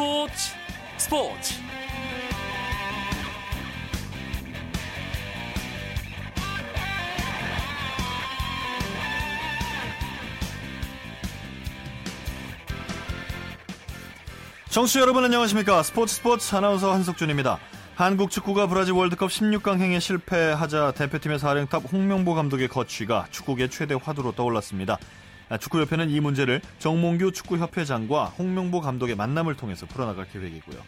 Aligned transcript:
스포츠 0.00 0.54
스포츠. 0.96 1.54
청취자 14.70 15.00
여러분 15.00 15.22
안녕하십니까? 15.22 15.82
스포츠 15.82 16.14
스포츠 16.14 16.54
아나운서 16.56 16.94
한석준입니다. 16.94 17.58
한국 17.94 18.30
축구가 18.30 18.68
브라질 18.68 18.94
월드컵 18.94 19.28
16강행에 19.28 20.00
실패하자 20.00 20.92
대표팀의 20.92 21.38
사령탑 21.38 21.82
홍명보 21.92 22.32
감독의 22.32 22.68
거취가 22.68 23.26
축구계 23.30 23.68
최대 23.68 23.94
화두로 24.02 24.32
떠올랐습니다. 24.32 24.94
아, 24.94 25.29
축구협회는 25.58 26.10
이 26.10 26.20
문제를 26.20 26.60
정몽규 26.78 27.32
축구협회장과 27.32 28.26
홍명보 28.26 28.80
감독의 28.80 29.16
만남을 29.16 29.56
통해서 29.56 29.86
풀어나갈 29.86 30.28
계획이고요 30.28 30.80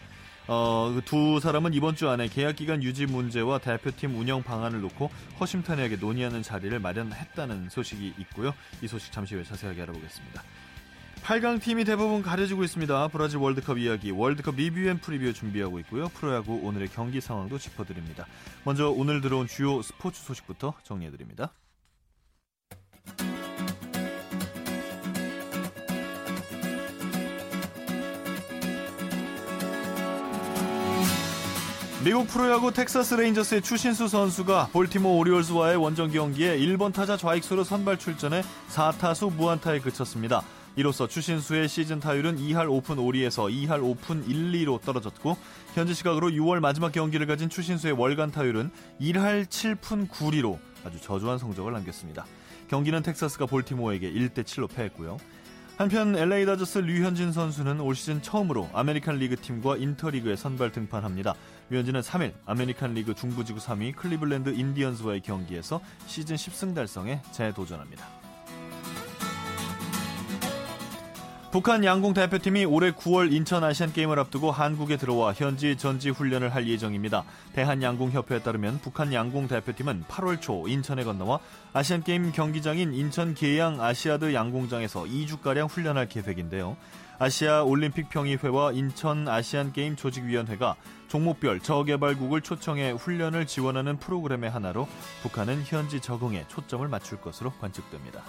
어, 0.49 0.93
그 0.95 1.22
두 1.22 1.41
사람은 1.41 1.73
이번 1.75 1.95
주 1.95 2.09
안에 2.09 2.29
계약 2.29 2.57
기간 2.57 2.83
유지 2.83 3.07
문제와 3.07 3.59
대표팀 3.59 4.19
운영 4.19 4.43
방안을 4.43 4.81
놓고 4.81 5.11
허심탄회하게 5.39 5.97
논의하는 5.97 6.43
자리를 6.43 6.77
마련했다는 6.79 7.69
소식이 7.71 8.15
있고요. 8.19 8.53
이 8.83 8.89
소식 8.89 9.13
잠시 9.13 9.35
후에 9.35 9.45
자세하게 9.45 9.83
알아보겠습니다. 9.83 10.43
8강 11.23 11.63
팀이 11.63 11.85
대부분 11.85 12.21
가려지고 12.21 12.65
있습니다. 12.65 13.09
브라질 13.09 13.39
월드컵 13.39 13.79
이야기, 13.79 14.11
월드컵 14.11 14.57
review 14.57 14.81
and 14.89 14.99
preview 14.99 15.33
준비하고 15.33 15.79
있고요. 15.81 16.09
프로야구 16.09 16.61
오늘의 16.65 16.89
경기 16.89 17.21
상황도 17.21 17.59
짚어드립니다. 17.59 18.27
먼저 18.65 18.91
오늘 18.91 19.21
들어온 19.21 19.47
주요 19.47 19.81
스포츠 19.83 20.21
소식부터 20.21 20.75
정리해드립니다. 20.83 21.53
미국 32.05 32.27
프로야구 32.27 32.73
텍사스 32.73 33.15
레인저스의 33.15 33.63
추신수 33.63 34.09
선수가 34.09 34.71
볼티모어 34.73 35.19
오리올스와의 35.19 35.77
원정 35.77 36.11
경기에 36.11 36.59
1번 36.59 36.93
타자 36.93 37.17
좌익수로 37.17 37.63
선발 37.63 37.97
출전해 38.01 38.43
4타수 38.71 39.33
무안타에 39.33 39.79
그쳤습니다. 39.79 40.43
이로써 40.75 41.07
추신수의 41.07 41.69
시즌 41.69 42.01
타율은 42.01 42.39
2할 42.39 42.69
5푼 42.69 42.97
5리에서 42.97 43.53
2할 43.53 43.85
5푼 43.85 44.25
1리로 44.27 44.81
떨어졌고 44.81 45.37
현지 45.75 45.95
시각으로 45.95 46.31
6월 46.31 46.59
마지막 46.59 46.91
경기를 46.91 47.29
가진 47.29 47.49
추신수의 47.49 47.93
월간 47.93 48.33
타율은 48.33 48.73
1할 49.01 49.45
7푼 49.45 50.09
9리로 50.09 50.59
아주 50.85 51.01
저조한 51.01 51.39
성적을 51.39 51.73
남겼습니다. 51.73 52.27
경기는 52.67 53.01
텍사스가 53.05 53.47
볼티모어에게 53.47 54.11
1대 54.11 54.43
7로 54.43 54.69
패했고요. 54.69 55.19
한편 55.79 56.15
LA 56.15 56.45
다저스 56.45 56.79
류현진 56.79 57.33
선수는 57.33 57.81
올 57.81 57.95
시즌 57.95 58.21
처음으로 58.23 58.69
아메리칸 58.73 59.17
리그 59.17 59.37
팀과 59.37 59.79
인터리그에 59.79 60.37
선발 60.37 60.71
등판합니다. 60.71 61.35
류현진은 61.73 62.03
3일 62.03 62.35
아메리칸 62.45 62.93
리그 62.93 63.15
중부지구 63.15 63.59
3위 63.59 63.97
클리블랜드 63.97 64.51
인디언스와의 64.51 65.23
경기에서 65.23 65.81
시즌 66.07 66.37
10승 66.37 66.75
달성에 66.75 67.23
재도전합니다. 67.33 68.07
북한 71.51 71.85
양궁 71.85 72.15
대표팀이 72.15 72.65
올해 72.65 72.93
9월 72.93 73.33
인천 73.33 73.63
아시안 73.65 73.93
게임을 73.93 74.19
앞두고 74.19 74.51
한국에 74.51 74.97
들어와 74.97 75.35
현지 75.35 75.77
전지 75.77 76.09
훈련을 76.11 76.55
할 76.55 76.67
예정입니다. 76.67 77.25
대한양궁협회에 77.55 78.41
따르면 78.41 78.81
북한 78.81 79.13
양궁 79.13 79.49
대표팀은 79.49 80.05
8월 80.09 80.41
초 80.41 80.69
인천에 80.69 81.05
건너와 81.05 81.41
아시안 81.73 82.03
게임 82.03 82.33
경기장인 82.33 82.93
인천 82.95 83.35
계양 83.35 83.83
아시아드 83.83 84.33
양궁장에서 84.33 85.05
2주가량 85.05 85.71
훈련할 85.71 86.09
계획인데요. 86.09 86.77
아시아 87.19 87.63
올림픽 87.63 88.09
평의회와 88.09 88.73
인천 88.73 89.29
아시안 89.29 89.73
게임 89.73 89.95
조직위원회가 89.95 90.77
종목별 91.13 91.61
저개발국을 91.61 92.41
초청해 92.41 92.93
훈련을 92.93 93.47
지원하는 93.47 93.99
프로그램의 93.99 94.49
하나로 94.49 94.89
북한은 95.21 95.63
현지 95.67 96.01
적응에 96.01 96.47
초점을 96.49 96.89
맞출 96.89 97.21
것으로 97.21 97.53
관측됩니다. 97.61 98.23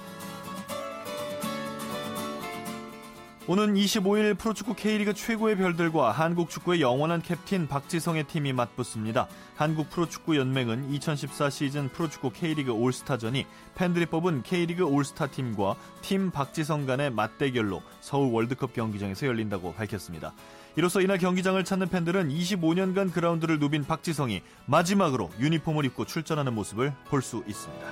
오는 3.48 3.74
25일 3.74 4.38
프로축구 4.38 4.76
K리그 4.76 5.14
최고의 5.14 5.56
별들과 5.56 6.12
한국 6.12 6.50
축구의 6.50 6.82
영원한 6.82 7.22
캡틴 7.22 7.70
박지성의 7.70 8.26
팀이 8.26 8.52
맞붙습니다. 8.52 9.30
한국 9.56 9.90
프로축구 9.90 10.36
연맹은 10.36 10.92
2014 10.92 11.50
시즌 11.52 11.88
프로축구 11.88 12.32
K리그 12.32 12.72
올스타전이 12.72 13.46
팬들이 13.76 14.06
뽑은 14.06 14.44
K리그 14.44 14.84
올스타 14.84 15.28
팀과 15.28 15.78
팀 16.02 16.32
박지성 16.32 16.86
간의 16.86 17.12
맞대결로 17.12 17.82
서울 18.02 18.34
월드컵 18.34 18.74
경기장에서 18.74 19.28
열린다고 19.28 19.74
밝혔습니다. 19.74 20.34
이로써 20.76 21.02
이날 21.02 21.20
경기장을 21.20 21.64
찾는 21.64 21.90
팬들은 21.90 22.30
25년간 22.30 23.14
그라운드를 23.14 23.60
누빈 23.60 23.86
박지성이 23.86 24.42
마지막으로 24.66 25.30
유니폼을 25.40 25.86
입고 25.86 26.06
출전하는 26.06 26.54
모습을 26.54 26.94
볼 27.10 27.22
수 27.22 27.44
있습니다. 27.48 27.86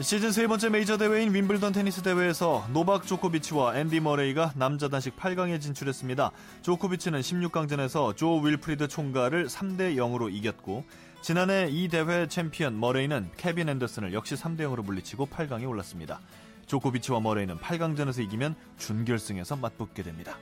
시즌 0.00 0.32
세 0.32 0.48
번째 0.48 0.68
메이저 0.70 0.96
대회인 0.96 1.32
윔블던 1.32 1.72
테니스 1.74 2.02
대회에서 2.02 2.66
노박 2.72 3.06
조코비치와 3.06 3.78
앤디 3.78 4.00
머레이가 4.00 4.52
남자 4.56 4.88
단식 4.88 5.16
8강에 5.16 5.60
진출했습니다. 5.60 6.32
조코비치는 6.62 7.20
16강전에서 7.20 8.16
조 8.16 8.38
윌프리드 8.38 8.88
총가를 8.88 9.46
3대 9.46 9.94
0으로 9.96 10.32
이겼고 10.32 10.84
지난해 11.20 11.68
이 11.70 11.86
대회 11.88 12.26
챔피언 12.26 12.80
머레이는 12.80 13.30
케빈 13.36 13.68
앤더슨을 13.68 14.12
역시 14.12 14.34
3대 14.34 14.62
0으로 14.62 14.82
물리치고 14.84 15.26
8강에 15.26 15.68
올랐습니다. 15.68 16.18
조코비치와 16.66 17.20
머레이는 17.20 17.58
8강전에서 17.58 18.22
이기면 18.24 18.54
준결승에서 18.78 19.56
맞붙게 19.56 20.02
됩니다. 20.02 20.36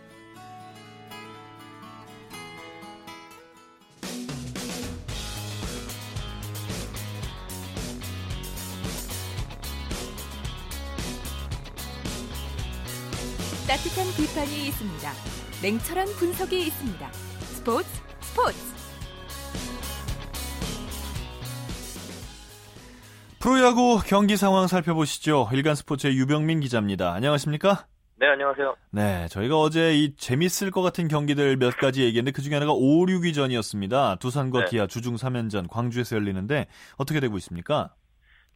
따뜻한 13.66 14.04
비판이 14.16 14.66
있습니다. 14.66 15.12
냉철한 15.62 16.09
분석이 16.19 16.66
있습니다. 16.66 17.12
스포츠 17.12 17.88
스포츠. 18.20 18.79
프로야구 23.40 24.00
경기 24.06 24.36
상황 24.36 24.66
살펴보시죠. 24.66 25.48
일간 25.52 25.74
스포츠의 25.74 26.14
유병민 26.18 26.60
기자입니다. 26.60 27.14
안녕하십니까? 27.14 27.86
네, 28.18 28.26
안녕하세요. 28.28 28.76
네, 28.92 29.28
저희가 29.28 29.56
어제 29.56 29.94
이 29.94 30.14
재밌을 30.14 30.70
것 30.70 30.82
같은 30.82 31.08
경기들 31.08 31.56
몇 31.56 31.74
가지 31.78 32.02
얘기했는데 32.04 32.32
그 32.36 32.42
중에 32.42 32.52
하나가 32.52 32.72
5, 32.74 33.06
6위전이었습니다. 33.06 34.18
두산과 34.20 34.60
네. 34.60 34.66
기아 34.66 34.86
주중 34.86 35.14
3연전 35.14 35.70
광주에서 35.70 36.16
열리는데 36.16 36.66
어떻게 36.98 37.18
되고 37.18 37.34
있습니까? 37.38 37.94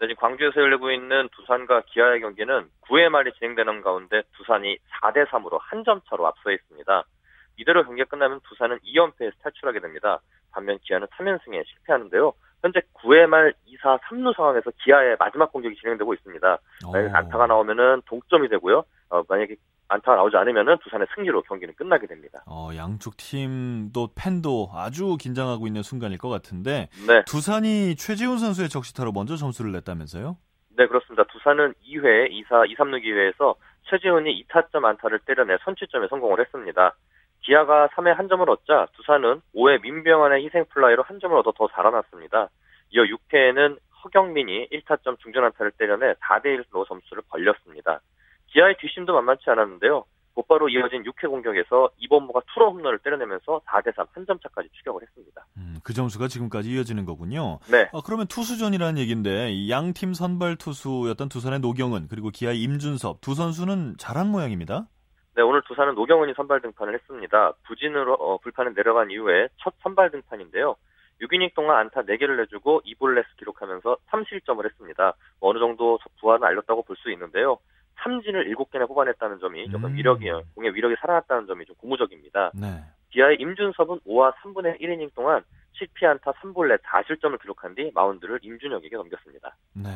네, 0.00 0.08
지금 0.08 0.16
광주에서 0.20 0.60
열리고 0.60 0.90
있는 0.92 1.30
두산과 1.34 1.84
기아의 1.86 2.20
경기는 2.20 2.68
9회 2.82 3.08
말이 3.08 3.32
진행되는 3.38 3.80
가운데 3.80 4.22
두산이 4.36 4.76
4대 5.00 5.26
3으로 5.30 5.58
한 5.62 5.82
점 5.84 6.02
차로 6.10 6.26
앞서 6.26 6.50
있습니다. 6.50 7.04
이대로 7.56 7.84
경기가 7.86 8.06
끝나면 8.10 8.40
두산은 8.48 8.80
2연패에서 8.80 9.32
탈출하게 9.42 9.80
됩니다. 9.80 10.20
반면 10.50 10.78
기아는 10.82 11.06
3연승에 11.16 11.64
실패하는데요. 11.66 12.32
현재 12.64 12.80
9회 12.94 13.26
말 13.26 13.52
2사 13.68 14.00
3루 14.00 14.34
상황에서 14.34 14.70
기아의 14.82 15.16
마지막 15.18 15.52
공격이 15.52 15.76
진행되고 15.76 16.14
있습니다. 16.14 16.58
만약에 16.90 17.14
안타가 17.14 17.46
나오면은 17.46 18.00
동점이 18.06 18.48
되고요. 18.48 18.84
어, 19.10 19.22
만약에 19.28 19.56
안타가 19.88 20.16
나오지 20.16 20.34
않으면 20.38 20.78
두산의 20.78 21.06
승리로 21.14 21.42
경기는 21.42 21.74
끝나게 21.74 22.06
됩니다. 22.06 22.42
어, 22.46 22.70
양쪽 22.74 23.18
팀도 23.18 24.08
팬도 24.16 24.70
아주 24.72 25.18
긴장하고 25.20 25.66
있는 25.66 25.82
순간일 25.82 26.16
것 26.16 26.30
같은데 26.30 26.88
네. 27.06 27.22
두산이 27.26 27.96
최지훈 27.96 28.38
선수의 28.38 28.70
적시타로 28.70 29.12
먼저 29.12 29.36
점수를 29.36 29.70
냈다면서요? 29.72 30.38
네, 30.78 30.86
그렇습니다. 30.86 31.24
두산은 31.24 31.74
2회, 31.86 32.30
2사, 32.30 32.70
2, 32.70 32.76
3루 32.76 33.02
기회에서 33.02 33.56
최지훈이 33.90 34.42
2타점 34.48 34.86
안타를 34.86 35.18
때려내 35.26 35.58
선취점에 35.64 36.08
성공을 36.08 36.40
했습니다. 36.40 36.94
기아가 37.44 37.88
3회 37.88 38.14
한 38.14 38.28
점을 38.28 38.48
얻자 38.48 38.88
두산은 38.96 39.42
5회 39.54 39.82
민병헌의 39.82 40.44
희생 40.44 40.64
플라이로 40.70 41.02
한 41.02 41.20
점을 41.20 41.36
얻어 41.36 41.52
더 41.52 41.68
달아났습니다. 41.68 42.48
이어 42.94 43.02
6회에는 43.02 43.78
허경민이 44.04 44.68
1타점 44.70 45.18
중전 45.18 45.44
안타를 45.44 45.72
때려내 45.72 46.14
4대1로 46.14 46.86
점수를 46.86 47.22
벌렸습니다. 47.28 48.00
기아의 48.46 48.76
뒷심도 48.78 49.12
만만치 49.12 49.50
않았는데요. 49.50 50.04
곧바로 50.34 50.68
이어진 50.68 51.04
6회 51.04 51.28
공격에서 51.28 51.90
이범호가 51.98 52.40
투런 52.52 52.72
홈런을 52.72 52.98
때려내면서 52.98 53.60
4대3 53.66 54.06
한 54.12 54.26
점 54.26 54.38
차까지 54.40 54.68
추격을 54.72 55.02
했습니다. 55.02 55.46
음, 55.58 55.76
그 55.84 55.92
점수가 55.92 56.26
지금까지 56.28 56.70
이어지는 56.70 57.04
거군요. 57.04 57.58
네. 57.70 57.88
어, 57.92 58.00
그러면 58.02 58.26
투수전이라는 58.26 58.98
얘기인데 58.98 59.68
양팀 59.68 60.14
선발 60.14 60.56
투수였던 60.56 61.28
두산의 61.28 61.60
노경은 61.60 62.08
그리고 62.08 62.30
기아의 62.30 62.60
임준섭 62.62 63.20
두 63.20 63.34
선수는 63.34 63.94
잘한 63.98 64.28
모양입니다. 64.28 64.86
네, 65.36 65.42
오늘 65.42 65.62
두산은 65.66 65.94
노경은이 65.94 66.34
선발 66.36 66.62
등판을 66.62 66.94
했습니다. 66.94 67.52
부진으로 67.66 68.14
어, 68.14 68.38
불판에 68.38 68.70
내려간 68.74 69.10
이후에 69.10 69.48
첫 69.62 69.74
선발 69.82 70.10
등판인데요. 70.10 70.76
6이닝 71.22 71.54
동안 71.54 71.78
안타 71.78 72.02
4개를 72.02 72.36
내주고 72.38 72.82
2볼레스 72.84 73.24
기록하면서 73.38 73.96
3실점을 74.10 74.64
했습니다. 74.64 75.14
뭐 75.40 75.50
어느 75.50 75.58
정도 75.58 75.98
부하는 76.20 76.46
알렸다고 76.46 76.82
볼 76.82 76.96
수 76.96 77.10
있는데요. 77.12 77.58
삼진을 78.02 78.52
7개나 78.54 78.86
뽑아냈다는 78.88 79.38
점이 79.38 79.70
조금 79.70 79.90
음. 79.90 79.94
위력이 79.96 80.28
공의 80.54 80.74
위력이 80.74 80.96
살아났다는 81.00 81.46
점이 81.46 81.64
좀 81.64 81.76
고무적입니다. 81.76 82.50
네. 82.54 82.82
기아의 83.10 83.36
임준섭은 83.40 84.00
5와 84.00 84.34
3분의 84.36 84.80
1이닝 84.80 85.14
동안 85.14 85.42
실피안타 85.74 86.32
3볼넷 86.32 86.82
4실점을 86.82 87.40
기록한 87.40 87.74
뒤 87.74 87.90
마운드를 87.94 88.40
임준혁에게 88.42 88.96
넘겼습니다. 88.96 89.56
네. 89.74 89.90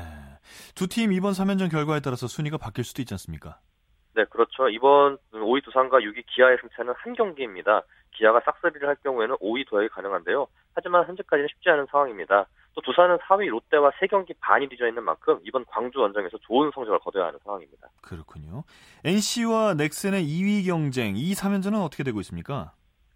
두 0.74 0.86
팀 0.88 1.12
이번 1.12 1.32
3연전 1.32 1.70
결과에 1.70 2.00
따라서 2.00 2.26
순위가 2.28 2.56
바뀔 2.58 2.84
수도 2.84 3.02
있지 3.02 3.14
않습니까? 3.14 3.58
네, 4.18 4.24
그렇죠. 4.24 4.68
이번 4.68 5.16
5위 5.32 5.62
두산과 5.62 5.98
6위 6.00 6.24
기아의 6.26 6.58
승차는 6.60 6.92
한 6.96 7.12
경기입니다. 7.12 7.82
기아가 8.10 8.40
싹쓸이를 8.44 8.88
할 8.88 8.96
경우에는 9.04 9.36
5위 9.36 9.64
도약이 9.68 9.90
가능한데요. 9.90 10.48
하지만 10.74 11.06
현재까지는 11.06 11.46
쉽지 11.48 11.70
않은 11.70 11.86
상황입니다. 11.88 12.46
또 12.74 12.80
두산은 12.80 13.18
4위 13.18 13.48
롯데와 13.48 13.92
3경기 13.92 14.34
반이 14.40 14.68
뒤져 14.70 14.88
있는 14.88 15.04
만큼 15.04 15.38
이번 15.44 15.64
광주 15.66 16.00
원정에서 16.00 16.36
좋은 16.38 16.72
성적을 16.74 16.98
거둬야 16.98 17.26
하는 17.26 17.38
상황입니다. 17.44 17.86
그렇군요. 18.02 18.64
NC와 19.04 19.74
넥센의 19.74 20.24
2위 20.24 20.66
경쟁, 20.66 21.14
이 21.16 21.32
3연전은 21.34 21.80
어떻게 21.84 22.02
되고 22.02 22.18
있습니까? 22.18 22.72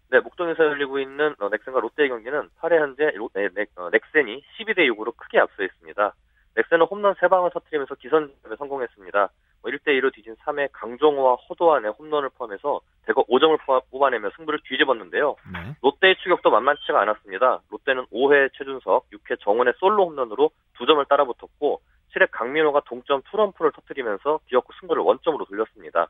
네, 0.09 0.21
목동에서 0.21 0.63
열리고 0.63 0.99
있는 0.99 1.35
어, 1.39 1.49
넥센과 1.49 1.81
롯데의 1.81 2.07
경기는 2.07 2.49
8회 2.61 2.79
현재 2.79 3.11
로- 3.15 3.29
네, 3.33 3.49
넥, 3.53 3.67
어, 3.75 3.89
넥센이 3.91 4.41
12대 4.57 4.87
6으로 4.95 5.13
크게 5.17 5.37
앞서 5.39 5.63
있습니다. 5.63 6.13
넥센은 6.55 6.85
홈런 6.85 7.13
3방을 7.15 7.51
터뜨리면서 7.51 7.95
기선제압에 7.95 8.55
성공했습니다. 8.57 9.29
1대2로 9.63 10.13
뒤진 10.13 10.35
3회 10.35 10.69
강정호와 10.71 11.35
호도안의 11.35 11.91
홈런을 11.97 12.29
포함해서 12.37 12.81
대거 13.05 13.23
5점을 13.23 13.57
뽑아내며 13.89 14.29
승부를 14.35 14.59
뒤집었는데요. 14.67 15.35
네. 15.53 15.75
롯데의 15.81 16.15
추격도 16.17 16.49
만만치가 16.51 17.01
않았습니다. 17.01 17.61
롯데는 17.69 18.05
5회 18.07 18.51
최준석, 18.57 19.09
6회 19.09 19.39
정원의 19.41 19.73
솔로 19.77 20.05
홈런으로 20.07 20.51
2점을 20.77 21.07
따라붙었고 21.07 21.81
7회 22.13 22.27
강민호가 22.31 22.81
동점 22.85 23.21
투런프를 23.31 23.71
터뜨리면서 23.71 24.39
기어코 24.47 24.71
승부를 24.79 25.01
원점으로 25.03 25.45
돌렸습니다. 25.45 26.07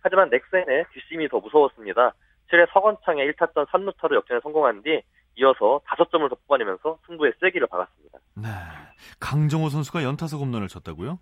하지만 0.00 0.28
넥센의 0.30 0.84
뒷심이 0.92 1.28
더 1.28 1.40
무서웠습니다. 1.40 2.12
7회 2.50 2.72
서건창의 2.72 3.32
1타점 3.32 3.66
3루타로 3.66 4.14
역전에 4.16 4.40
성공한 4.40 4.82
뒤 4.82 5.02
이어서 5.36 5.80
5점을 5.86 6.28
더 6.28 6.36
뽑아내면서 6.46 6.98
승부의 7.06 7.32
세기를 7.40 7.66
박았습니다. 7.66 8.18
네. 8.34 8.48
강정호 9.20 9.68
선수가 9.68 10.02
연타석 10.02 10.40
홈런을 10.40 10.68
쳤다고요? 10.68 11.18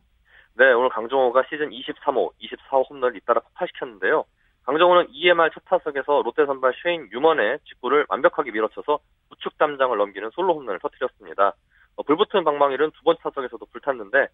네, 0.56 0.70
오늘 0.72 0.88
강정호가 0.90 1.42
시즌 1.50 1.70
23호, 1.70 2.30
24호 2.40 2.88
홈런을 2.88 3.16
잇따라 3.16 3.40
폭발시켰는데요. 3.40 4.24
강정호는 4.64 5.08
2회 5.12 5.34
말 5.34 5.50
첫 5.52 5.62
타석에서 5.64 6.22
롯데 6.22 6.46
선발 6.46 6.72
쉐인 6.82 7.10
유먼의 7.12 7.58
직구를 7.68 8.06
완벽하게 8.08 8.52
밀어쳐서 8.52 8.98
우측 9.30 9.58
담장을 9.58 9.96
넘기는 9.98 10.30
솔로 10.32 10.54
홈런을 10.54 10.78
터뜨렸습니다. 10.80 11.54
어, 11.96 12.02
불붙은 12.04 12.44
방망이는 12.44 12.92
두 12.92 13.02
번째 13.02 13.20
타석에서도 13.24 13.66
불탔는데 13.66 14.28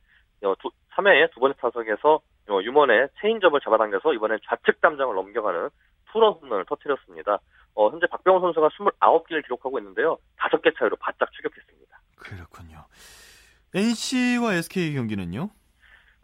어, 0.45 0.55
3회의 0.95 1.33
두 1.33 1.41
번째 1.41 1.59
타석에서 1.61 2.21
어, 2.51 2.61
유먼의 2.63 3.09
체인점을 3.21 3.59
잡아당겨서 3.61 4.13
이번엔 4.15 4.39
좌측 4.47 4.81
담장을 4.81 5.15
넘겨가는 5.15 5.71
투런 6.13 6.35
홈런을 6.35 6.65
터뜨렸습니다. 6.67 7.39
어, 7.75 7.89
현재 7.91 8.07
박병호 8.07 8.41
선수가 8.41 8.69
29개를 9.01 9.43
기록하고 9.45 9.79
있는데요. 9.79 10.19
5개 10.39 10.77
차이로 10.79 10.97
바짝 10.97 11.33
추격했습니다. 11.33 11.99
그렇군요. 12.17 12.85
NC와 13.75 14.55
SK 14.55 14.95
경기는요? 14.95 15.51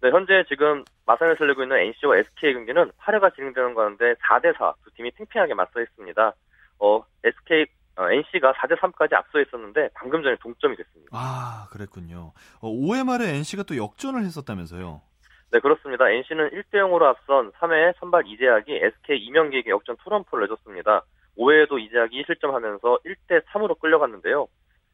네, 0.06 0.12
현재 0.12 0.44
지금 0.48 0.84
마산에서 1.04 1.44
열리고 1.44 1.64
있는 1.64 1.78
NC와 1.78 2.18
SK 2.18 2.54
경기는 2.54 2.92
8회가 2.92 3.34
진행되는 3.34 3.74
가운데 3.74 4.14
4대4 4.14 4.74
두 4.84 4.90
팀이 4.92 5.10
팽팽하게 5.10 5.54
맞서 5.54 5.80
있습니다. 5.80 6.32
어, 6.78 7.02
SK, 7.24 7.66
어, 7.96 8.08
NC가 8.08 8.52
4대 8.52 8.78
3까지 8.78 9.14
앞서 9.14 9.40
있었는데 9.40 9.88
방금 9.94 10.22
전에 10.22 10.36
동점이 10.36 10.76
됐습니다. 10.76 11.10
아, 11.10 11.66
그랬군요. 11.72 12.32
어, 12.60 12.70
5회 12.70 13.04
말에 13.04 13.34
NC가 13.34 13.64
또 13.64 13.76
역전을 13.76 14.22
했었다면서요? 14.22 15.02
네, 15.50 15.58
그렇습니다. 15.58 16.08
NC는 16.08 16.50
1대 16.50 16.74
0으로 16.74 17.02
앞선 17.02 17.50
3회 17.50 17.94
선발 17.98 18.28
이재학이 18.28 18.76
SK 18.76 19.18
이명기에게 19.18 19.70
역전 19.70 19.96
투런프를 20.04 20.44
내줬습니다. 20.44 21.02
5회에도 21.36 21.80
이재학이 21.80 22.22
실점하면서 22.26 22.98
1대 23.04 23.44
3으로 23.46 23.76
끌려갔는데요. 23.80 24.46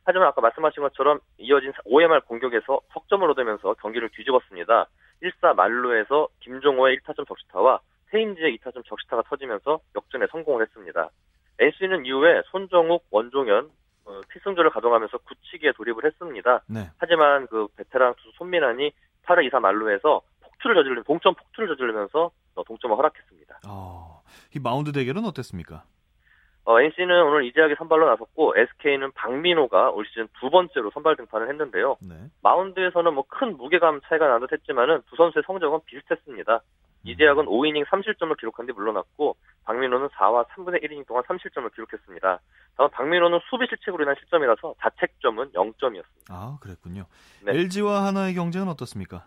하지만 0.04 0.28
아까 0.28 0.40
말씀하신 0.40 0.82
것처럼 0.82 1.20
이어진 1.38 1.72
5회 1.86 2.06
말 2.08 2.20
공격에서 2.22 2.80
석점을 2.92 3.28
얻으면서 3.30 3.74
경기를 3.74 4.08
뒤집었습니다. 4.10 4.86
1사 5.22 5.54
만루에서 5.54 6.28
김종호의 6.40 6.98
1타점 6.98 7.26
적시타와 7.26 7.80
세임지의 8.10 8.58
2타점 8.58 8.84
적시타가 8.84 9.22
터지면서 9.28 9.80
역전에 9.96 10.26
성공을 10.30 10.62
했습니다. 10.62 11.10
NC는 11.58 12.06
이후에 12.06 12.42
손정욱, 12.50 13.04
원종현, 13.10 13.70
어, 14.04 14.20
필승조를 14.28 14.70
가동하면서 14.70 15.18
굳히기에 15.18 15.72
돌입을 15.72 16.04
했습니다. 16.04 16.62
네. 16.66 16.90
하지만 16.98 17.46
그 17.46 17.68
베테랑 17.76 18.14
투수 18.16 18.32
손민환이 18.36 18.92
8회 19.24 19.48
2사 19.48 19.60
만루에서 19.60 20.20
폭투를 20.42 20.76
저지르 20.76 21.02
동점 21.04 21.34
폭투를 21.34 21.68
저지르면서 21.68 22.30
어, 22.54 22.64
동점을 22.64 22.96
허락했습니다. 22.96 23.60
어, 23.68 24.22
이 24.54 24.58
마운드 24.58 24.92
대결은 24.92 25.24
어땠습니까? 25.24 25.84
어, 26.64 26.80
NC는 26.80 27.22
오늘 27.24 27.44
이재학이 27.46 27.74
선발로 27.76 28.06
나섰고 28.08 28.54
SK는 28.56 29.12
박민호가 29.12 29.90
올 29.90 30.06
시즌 30.06 30.28
두 30.38 30.48
번째로 30.48 30.90
선발 30.94 31.16
등판을 31.16 31.48
했는데요. 31.50 31.96
네. 32.08 32.14
마운드에서는 32.42 33.12
뭐 33.14 33.24
큰 33.28 33.56
무게감 33.56 34.00
차이가 34.04 34.28
나는 34.28 34.46
듯했지만은 34.46 35.02
두 35.08 35.16
선수의 35.16 35.42
성적은 35.46 35.80
비슷했습니다. 35.86 36.60
이재학은 37.04 37.46
5이닝 37.46 37.84
3실점을 37.86 38.36
기록한 38.38 38.66
뒤 38.66 38.72
물러났고 38.72 39.36
박민호는 39.64 40.06
4와 40.10 40.46
3분의 40.50 40.84
1이닝 40.84 41.04
동안 41.08 41.24
3실점을 41.24 41.72
기록했습니다. 41.74 42.38
다만 42.76 42.90
박민호는 42.92 43.40
수비 43.50 43.66
실책으로 43.68 44.04
인한 44.04 44.14
실점이라서 44.20 44.74
자책점은 44.80 45.50
0점이었습니다. 45.50 46.30
아, 46.30 46.58
그랬군요. 46.60 47.06
네. 47.44 47.52
LG와 47.58 48.04
하나의 48.06 48.34
경쟁은 48.34 48.68
어떻습니까? 48.68 49.24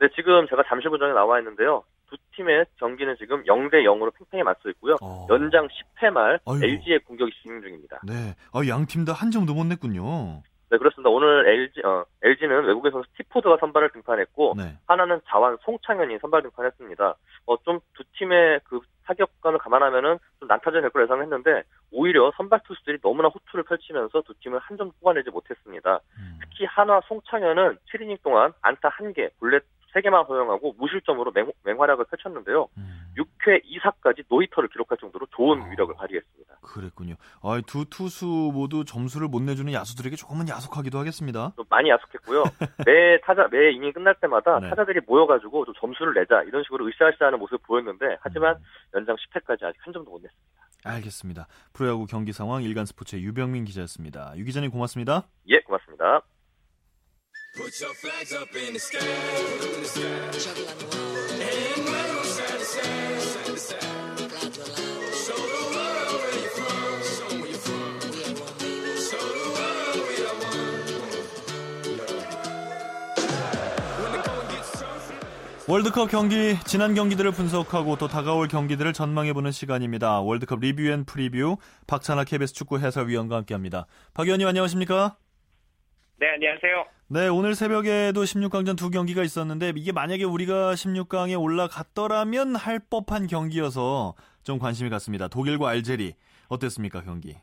네, 0.00 0.08
지금 0.16 0.48
제가 0.48 0.64
잠실 0.66 0.90
구장에 0.90 1.12
나와 1.12 1.38
있는데요. 1.38 1.84
두 2.08 2.16
팀의 2.36 2.66
경기는 2.78 3.16
지금 3.18 3.42
0대 3.44 3.82
0으로 3.84 4.12
팽팽히 4.16 4.42
맞서 4.42 4.68
있고요. 4.70 4.96
어. 5.02 5.26
연장 5.30 5.68
10회 5.68 6.10
말 6.10 6.38
아이고. 6.46 6.64
LG의 6.64 7.00
공격이 7.00 7.32
진행 7.42 7.60
중입니다. 7.62 8.00
네. 8.06 8.34
아, 8.52 8.60
양팀 8.66 9.04
다 9.04 9.12
한 9.12 9.30
점도 9.30 9.54
못 9.54 9.64
냈군요. 9.64 10.42
네, 10.70 10.78
그렇습니다. 10.78 11.08
오늘 11.10 11.46
LG, 11.46 11.82
어, 11.84 12.04
LG는 12.22 12.64
외국에서 12.64 13.02
스티포드가 13.12 13.58
선발을 13.60 13.90
등판했고, 13.90 14.54
네. 14.56 14.76
하나는 14.88 15.20
자완 15.28 15.56
송창현이 15.62 16.18
선발 16.20 16.42
등판했습니다. 16.42 17.14
어, 17.46 17.56
좀 17.62 17.78
두 17.94 18.02
팀의 18.18 18.60
그 18.64 18.80
타격감을 19.04 19.58
감안하면은 19.60 20.18
좀 20.40 20.48
난타전이 20.48 20.80
될걸 20.82 21.04
예상했는데, 21.04 21.62
오히려 21.92 22.32
선발 22.36 22.60
투수들이 22.66 22.98
너무나 23.02 23.28
호투를 23.28 23.62
펼치면서 23.64 24.22
두 24.22 24.34
팀을 24.40 24.58
한 24.58 24.76
점 24.76 24.90
뽑아내지 25.00 25.30
못했습니다. 25.30 26.00
음. 26.18 26.38
특히 26.40 26.64
한화 26.64 27.00
송창현은 27.06 27.78
7이닝 27.92 28.22
동안 28.24 28.52
안타 28.62 28.88
1개, 28.90 29.30
볼넷 29.38 29.62
3개만 29.94 30.28
허용하고 30.28 30.74
무실점으로 30.78 31.32
맹, 31.32 31.50
맹활약을 31.64 32.06
펼쳤는데요. 32.06 32.68
음. 32.76 33.00
6회 33.16 33.62
2사까지 33.64 34.24
노히터를 34.28 34.68
기록할 34.68 34.98
정도로 34.98 35.26
좋은 35.36 35.62
어. 35.62 35.66
위력을 35.70 35.94
발휘했습니다. 35.94 36.54
그랬군요. 36.62 37.14
아, 37.42 37.60
두 37.66 37.84
투수 37.84 38.26
모두 38.52 38.84
점수를 38.84 39.28
못 39.28 39.42
내주는 39.42 39.72
야수들에게 39.72 40.16
조금은 40.16 40.48
야속하기도 40.48 40.98
하겠습니다. 40.98 41.52
좀 41.56 41.64
많이 41.68 41.90
야속했고요. 41.90 42.42
매 42.86 43.20
타자 43.22 43.46
매 43.50 43.70
이닝 43.72 43.92
끝날 43.92 44.14
때마다 44.20 44.58
네. 44.60 44.70
타자들이 44.70 45.00
모여가지고 45.06 45.66
좀 45.66 45.74
점수를 45.78 46.14
내자 46.14 46.42
이런 46.42 46.62
식으로 46.64 46.86
으쌰으쌰하는 46.88 47.38
모습을 47.38 47.58
보였는데 47.66 48.16
하지만 48.20 48.56
음. 48.56 48.62
연장 48.94 49.16
10회까지 49.16 49.64
아직 49.64 49.78
한 49.80 49.92
점도 49.92 50.10
못 50.10 50.22
냈습니다. 50.22 50.64
알겠습니다. 50.84 51.46
프로야구 51.72 52.06
경기 52.06 52.32
상황 52.32 52.62
일간 52.62 52.84
스포츠의 52.84 53.24
유병민 53.24 53.64
기자였습니다. 53.64 54.34
유 54.36 54.44
기자님 54.44 54.70
고맙습니다. 54.70 55.22
예, 55.48 55.60
고맙습니다. 55.60 56.22
Put 57.56 57.80
your 57.80 57.94
flags 57.94 58.32
up 58.32 58.48
in 58.56 58.72
the 58.74 58.80
sky, 58.80 58.98
in 58.98 59.80
the 59.82 59.86
sky. 59.86 60.02
And 61.38 61.86
wave 61.86 62.10
'em 62.10 62.24
side 62.24 62.58
to 62.58 62.64
side, 62.64 63.20
side 63.20 63.46
to 63.46 63.56
side. 63.56 63.78
Show 65.22 65.38
the 65.38 65.62
world 65.70 66.10
where 66.18 66.34
you're 66.34 66.54
from, 66.58 66.98
show 67.14 67.30
where 67.38 67.46
you're 67.46 67.62
from. 67.62 67.94
Show 68.98 69.22
the 69.38 69.46
world 69.54 70.02
we 70.08 70.14
are 70.26 70.34
one. 70.34 70.66
When 74.02 74.10
the 74.12 74.20
going 74.26 74.48
gets 74.50 74.72
tough. 74.80 75.14
월드컵 75.68 76.10
경기 76.10 76.58
지난 76.64 76.94
경기들을 76.94 77.30
분석하고 77.30 77.96
또 77.98 78.08
다가올 78.08 78.48
경기들을 78.48 78.92
전망해보는 78.92 79.52
시간입니다. 79.52 80.20
월드컵 80.20 80.58
review 80.58 80.90
and 80.90 81.04
preview 81.04 81.58
박찬하 81.86 82.24
KBS 82.24 82.52
축구 82.52 82.80
해설위원과 82.80 83.36
함께합니다. 83.36 83.86
박 84.12 84.24
위원님 84.24 84.48
안녕하십니까? 84.48 85.16
네, 86.18 86.28
안녕하세요. 86.30 86.93
네, 87.06 87.28
오늘 87.28 87.54
새벽에도 87.54 88.22
16강전 88.22 88.78
두 88.78 88.88
경기가 88.88 89.22
있었는데 89.22 89.72
이게 89.76 89.92
만약에 89.92 90.24
우리가 90.24 90.72
16강에 90.72 91.38
올라갔더라면 91.38 92.56
할 92.56 92.80
법한 92.90 93.26
경기여서 93.26 94.14
좀 94.42 94.58
관심이 94.58 94.88
갔습니다. 94.88 95.28
독일과 95.28 95.68
알제리 95.68 96.14
어땠습니까 96.48 97.02
경기? 97.02 97.34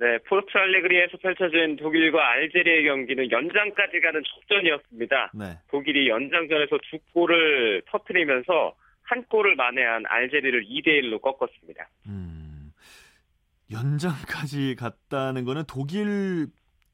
네, 0.00 0.18
포르투 0.26 0.48
알레그리에서 0.52 1.18
펼쳐진 1.18 1.76
독일과 1.76 2.28
알제리의 2.28 2.84
경기는 2.84 3.30
연장까지 3.30 4.00
가는 4.00 4.20
접전이었습니다. 4.24 5.30
네, 5.34 5.58
독일이 5.70 6.08
연장전에서 6.08 6.78
두 6.90 6.98
골을 7.12 7.82
터뜨리면서 7.86 8.74
한 9.02 9.24
골을 9.26 9.54
만회한 9.54 10.04
알제리를 10.08 10.64
2대 10.64 10.88
1로 11.02 11.22
꺾었습니다. 11.22 11.88
음, 12.06 12.72
연장까지 13.70 14.74
갔다는 14.76 15.44
거는 15.44 15.64
독일 15.68 16.48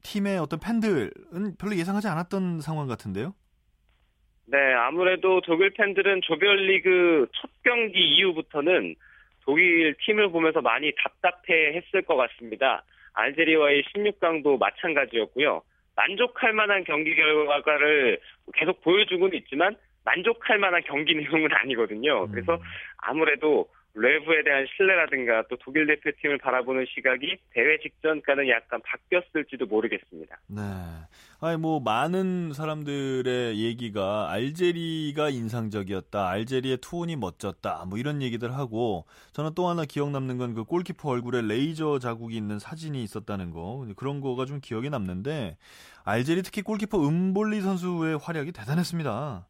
팀의 0.07 0.37
어떤 0.39 0.59
팬들은 0.59 1.57
별로 1.59 1.75
예상하지 1.75 2.07
않았던 2.07 2.61
상황 2.61 2.87
같은데요? 2.87 3.33
네, 4.45 4.57
아무래도 4.73 5.41
독일 5.41 5.71
팬들은 5.71 6.21
조별리그 6.21 7.27
첫 7.33 7.49
경기 7.63 7.99
이후부터는 7.99 8.95
독일 9.41 9.95
팀을 10.05 10.31
보면서 10.31 10.61
많이 10.61 10.93
답답해 11.03 11.75
했을 11.75 12.01
것 12.03 12.15
같습니다. 12.15 12.83
알제리와의 13.13 13.83
16강도 13.83 14.57
마찬가지였고요. 14.57 15.61
만족할 15.95 16.53
만한 16.53 16.83
경기 16.83 17.15
결과를 17.15 18.19
계속 18.53 18.81
보여주고는 18.81 19.37
있지만 19.39 19.75
만족할 20.05 20.59
만한 20.59 20.81
경기 20.85 21.15
내용은 21.15 21.49
아니거든요. 21.51 22.27
그래서 22.29 22.53
음. 22.53 22.61
아무래도 22.97 23.67
레브에 23.99 24.43
대한 24.43 24.65
신뢰라든가 24.75 25.43
또 25.49 25.57
독일 25.57 25.87
대표팀을 25.87 26.37
바라보는 26.39 26.85
시각이 26.93 27.37
대회 27.51 27.77
직전과는 27.79 28.49
약간 28.49 28.81
바뀌었을지도 28.83 29.65
모르겠습니다. 29.67 30.37
네. 30.47 30.61
아니 31.39 31.57
뭐 31.57 31.79
많은 31.79 32.51
사람들의 32.53 33.59
얘기가 33.59 34.31
알제리가 34.31 35.29
인상적이었다. 35.29 36.29
알제리의 36.29 36.77
투혼이 36.77 37.15
멋졌다. 37.15 37.85
뭐 37.87 37.97
이런 37.99 38.23
얘기들 38.23 38.53
하고 38.53 39.05
저는 39.33 39.51
또 39.55 39.67
하나 39.67 39.85
기억 39.85 40.09
남는 40.11 40.37
건 40.37 40.47
그 40.57 40.63
골키퍼 40.63 41.09
얼굴에 41.09 41.41
레이저 41.41 41.99
자국이 41.99 42.35
있는 42.35 42.57
사진이 42.57 43.03
있었다는 43.03 43.51
거. 43.51 43.85
그런 43.95 44.21
거가 44.21 44.45
좀 44.45 44.59
기억에 44.61 44.89
남는데 44.89 45.57
알제리 46.03 46.41
특히 46.41 46.61
골키퍼 46.61 47.07
은볼리 47.07 47.61
선수의 47.61 48.17
활약이 48.17 48.53
대단했습니다. 48.53 49.45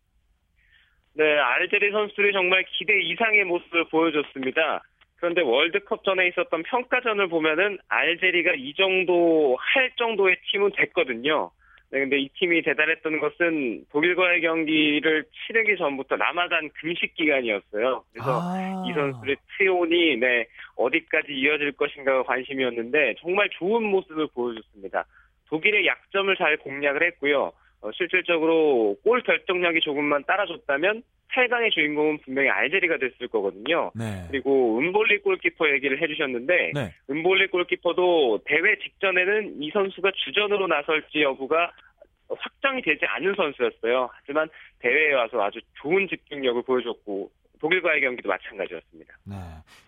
네, 1.17 1.39
알제리 1.39 1.89
선수들이 1.89 2.31
정말 2.31 2.63
기대 2.67 3.01
이상의 3.01 3.43
모습을 3.45 3.85
보여줬습니다. 3.85 4.83
그런데 5.15 5.41
월드컵 5.41 6.03
전에 6.03 6.27
있었던 6.27 6.61
평가전을 6.61 7.27
보면은 7.27 7.79
알제리가 7.89 8.53
이 8.55 8.75
정도 8.75 9.57
할 9.59 9.91
정도의 9.95 10.37
팀은 10.51 10.73
됐거든요. 10.75 11.49
네, 11.89 12.01
근데 12.01 12.19
이 12.19 12.29
팀이 12.29 12.61
대단했던 12.61 13.19
것은 13.19 13.85
독일과의 13.91 14.41
경기를 14.41 15.25
치르기 15.47 15.77
전부터 15.77 16.17
라마단 16.17 16.69
금식 16.75 17.15
기간이었어요. 17.15 18.03
그래서 18.11 18.39
아. 18.39 18.85
이 18.87 18.93
선수들의 18.93 19.37
트온이 19.57 20.17
네, 20.17 20.45
어디까지 20.75 21.33
이어질 21.33 21.71
것인가가 21.71 22.21
관심이었는데 22.23 23.15
정말 23.21 23.49
좋은 23.57 23.83
모습을 23.85 24.27
보여줬습니다. 24.35 25.05
독일의 25.47 25.87
약점을 25.87 26.35
잘 26.35 26.57
공략을 26.57 27.01
했고요. 27.07 27.53
어, 27.81 27.91
실질적으로 27.91 28.97
골 29.03 29.21
결정력이 29.21 29.81
조금만 29.81 30.23
따라줬다면 30.25 31.03
8강의 31.33 31.71
주인공은 31.71 32.19
분명히 32.19 32.49
알제리가 32.49 32.97
됐을 32.97 33.27
거거든요. 33.27 33.91
네. 33.93 34.25
그리고 34.29 34.79
은볼리 34.79 35.19
골키퍼 35.19 35.69
얘기를 35.73 36.01
해주셨는데 36.01 36.71
네. 36.73 36.93
은볼리 37.09 37.47
골키퍼도 37.47 38.39
대회 38.45 38.77
직전에는 38.79 39.61
이 39.61 39.69
선수가 39.71 40.11
주전으로 40.25 40.67
나설지 40.67 41.21
여부가 41.21 41.71
확정이 42.29 42.81
되지 42.81 43.05
않은 43.05 43.35
선수였어요. 43.35 44.09
하지만 44.11 44.49
대회에 44.79 45.13
와서 45.13 45.41
아주 45.41 45.59
좋은 45.81 46.07
집중력을 46.07 46.61
보여줬고 46.63 47.29
독일과의 47.59 48.01
경기도 48.01 48.29
마찬가지였습니다. 48.29 49.13
네. 49.25 49.35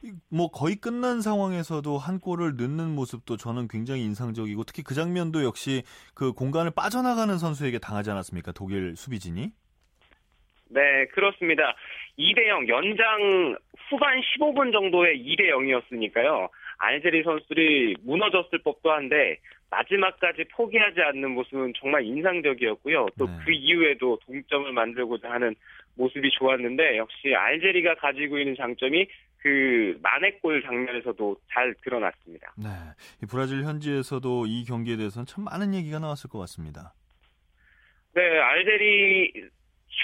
이- 0.04 0.12
뭐 0.30 0.50
거의 0.50 0.76
끝난 0.76 1.22
상황에서도 1.22 1.98
한 1.98 2.20
골을 2.20 2.56
넣는 2.58 2.96
모습도 2.96 3.38
저는 3.38 3.68
굉장히 3.68 4.04
인상적이고 4.04 4.64
특히 4.64 4.84
그 4.84 4.94
장면도 4.94 5.44
역시 5.44 5.84
그 6.14 6.34
공간을 6.34 6.72
빠져나가는 6.76 7.38
선수에게 7.38 7.80
당하지 7.80 8.12
않았습니까? 8.12 8.52
독일 8.54 8.96
수비진이? 8.96 9.52
네, 10.72 11.06
그렇습니다. 11.14 11.76
2대 12.18 12.48
0 12.48 12.68
연장 12.68 13.58
후반 13.90 14.20
15분 14.22 14.72
정도의 14.72 15.18
2대 15.18 15.50
0이었으니까요. 15.50 16.50
알제리 16.78 17.24
선수들이 17.24 17.96
무너졌을 18.04 18.60
법도 18.64 18.92
한데 18.92 19.40
마지막까지 19.70 20.46
포기하지 20.52 21.02
않는 21.02 21.32
모습은 21.32 21.74
정말 21.80 22.04
인상적이었고요. 22.04 23.08
또 23.18 23.26
네. 23.26 23.32
그 23.46 23.52
이후에도 23.52 24.20
동점을 24.26 24.72
만들고자 24.72 25.30
하는 25.30 25.56
모습이 25.96 26.30
좋았는데 26.32 26.98
역시 26.98 27.34
알제리가 27.36 27.96
가지고 27.96 28.40
있는 28.40 28.56
장점이 28.56 29.08
그 29.38 29.98
만회골 30.02 30.64
장면에서도 30.64 31.38
잘 31.52 31.74
드러났습니다. 31.84 32.54
네. 32.58 32.70
이 33.24 33.26
브라질 33.30 33.64
현지에서도 33.64 34.46
이 34.48 34.66
경기에 34.66 34.98
대해서는 34.98 35.26
참 35.26 35.46
많은 35.46 35.74
얘기가 35.74 36.00
나왔을 36.00 36.30
것 36.30 36.40
같습니다. 36.40 36.94
네, 38.16 38.22
알제리 38.22 39.32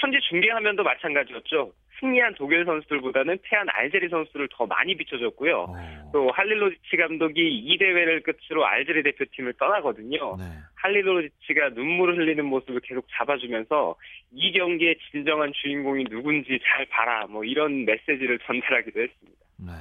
현지 0.00 0.18
중계 0.28 0.50
화면도 0.50 0.82
마찬가지였죠. 0.82 1.72
승리한 2.00 2.34
독일 2.34 2.64
선수들보다는 2.64 3.38
패한 3.42 3.66
알제리 3.70 4.08
선수를 4.08 4.48
더 4.52 4.66
많이 4.66 4.94
비춰줬고요. 4.96 5.62
오. 5.62 5.76
또 6.12 6.30
할릴로지치 6.30 6.96
감독이 6.96 7.40
이 7.40 7.78
대회를 7.78 8.22
끝으로 8.22 8.66
알제리 8.66 9.02
대표팀을 9.02 9.54
떠나거든요. 9.54 10.36
네. 10.36 10.44
할릴로지치가 10.76 11.70
눈물을 11.70 12.16
흘리는 12.16 12.44
모습을 12.44 12.80
계속 12.80 13.06
잡아주면서 13.16 13.96
이 14.32 14.52
경기의 14.52 14.96
진정한 15.10 15.52
주인공이 15.54 16.04
누군지 16.04 16.58
잘 16.62 16.86
봐라 16.86 17.26
뭐 17.26 17.44
이런 17.44 17.84
메시지를 17.84 18.38
전달하기도 18.40 19.00
했습니다. 19.00 19.40
네. 19.58 19.72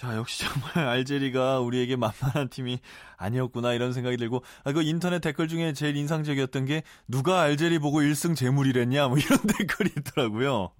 자, 0.00 0.16
역시 0.16 0.48
정말 0.48 0.88
알제리가 0.96 1.60
우리에게 1.60 1.94
만만한 1.96 2.48
팀이 2.48 2.78
아니었구나 3.18 3.74
이런 3.74 3.92
생각이 3.92 4.16
들고 4.16 4.40
아, 4.64 4.72
그 4.72 4.80
인터넷 4.82 5.20
댓글 5.20 5.46
중에 5.46 5.74
제일 5.74 5.94
인상적이었던 5.94 6.64
게 6.64 6.80
누가 7.06 7.42
알제리 7.42 7.78
보고 7.78 8.00
1승 8.00 8.34
재물이랬냐 8.34 9.08
뭐 9.08 9.18
이런 9.18 9.36
댓글이 9.44 9.90
있더라고요. 9.98 10.72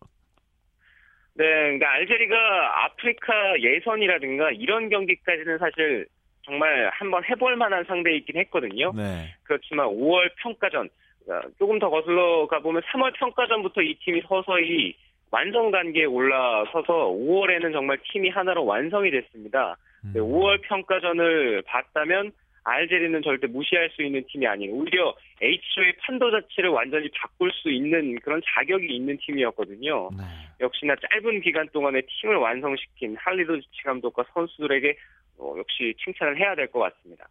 네, 1.35 1.45
그러니까 1.45 1.93
알제리가 1.93 2.85
아프리카 2.85 3.61
예선이라든가 3.61 4.53
이런 4.53 4.89
경기까지는 4.89 5.59
사실 5.59 6.07
정말 6.47 6.91
한번 6.95 7.23
해볼 7.23 7.57
만한 7.57 7.85
상대이긴 7.85 8.39
했거든요. 8.39 8.93
네. 8.97 9.35
그렇지만 9.43 9.87
5월 9.89 10.33
평가전 10.37 10.89
어, 11.29 11.41
조금 11.59 11.79
더 11.79 11.91
거슬러 11.91 12.47
가보면 12.47 12.81
3월 12.91 13.12
평가전부터 13.19 13.83
이 13.83 13.99
팀이 13.99 14.23
서서히 14.27 14.97
완성 15.31 15.71
단계에 15.71 16.05
올라서서 16.05 17.11
5월에는 17.13 17.73
정말 17.73 17.99
팀이 18.13 18.31
하나로 18.31 18.65
완성이 18.65 19.11
됐습니다. 19.11 19.77
음. 20.05 20.13
네, 20.15 20.21
5월 20.21 20.61
평가전을 20.63 21.63
봤다면 21.67 22.33
알제리는 22.65 23.23
절대 23.23 23.47
무시할 23.47 23.89
수 23.91 24.03
있는 24.03 24.23
팀이 24.29 24.47
아닌 24.47 24.71
오히려 24.73 25.15
H조의 25.41 25.95
판도 26.03 26.31
자체를 26.31 26.71
완전히 26.71 27.09
바꿀 27.11 27.51
수 27.53 27.71
있는 27.71 28.19
그런 28.21 28.43
자격이 28.45 28.87
있는 28.95 29.17
팀이었거든요. 29.19 30.11
네. 30.13 30.25
역시나 30.61 30.95
짧은 30.97 31.41
기간 31.41 31.69
동안에 31.73 32.03
팀을 32.03 32.37
완성시킨 32.37 33.17
할리도지치 33.17 33.83
감독과 33.85 34.25
선수들에게 34.35 34.95
어, 35.39 35.55
역시 35.57 35.95
칭찬을 36.05 36.39
해야 36.39 36.55
될 36.55 36.67
것 36.69 36.81
같습니다. 36.81 37.27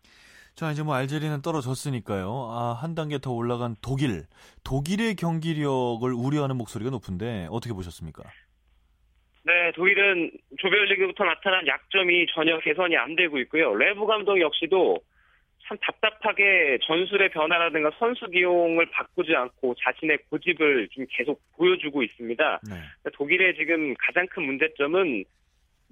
자, 0.55 0.71
이제 0.71 0.83
뭐 0.83 0.95
알제리는 0.95 1.41
떨어졌으니까요. 1.41 2.49
아, 2.51 2.77
한 2.81 2.95
단계 2.95 3.17
더 3.19 3.31
올라간 3.31 3.75
독일. 3.81 4.23
독일의 4.63 5.15
경기력을 5.15 6.11
우려하는 6.11 6.57
목소리가 6.57 6.91
높은데 6.91 7.47
어떻게 7.49 7.73
보셨습니까? 7.73 8.23
네, 9.43 9.71
독일은 9.73 10.31
조별리그부터 10.59 11.23
나타난 11.23 11.65
약점이 11.65 12.27
전혀 12.33 12.59
개선이 12.59 12.95
안 12.97 13.15
되고 13.15 13.39
있고요. 13.39 13.73
레브 13.73 14.05
감독 14.05 14.39
역시도 14.39 14.99
참 15.65 15.77
답답하게 15.81 16.79
전술의 16.83 17.29
변화라든가 17.29 17.91
선수 17.99 18.27
기용을 18.27 18.87
바꾸지 18.91 19.35
않고 19.35 19.75
자신의 19.75 20.17
고집을 20.29 20.89
좀 20.91 21.05
계속 21.09 21.41
보여주고 21.55 22.03
있습니다. 22.03 22.59
네. 22.69 22.75
독일의 23.13 23.55
지금 23.55 23.93
가장 23.99 24.27
큰 24.27 24.43
문제점은 24.43 25.23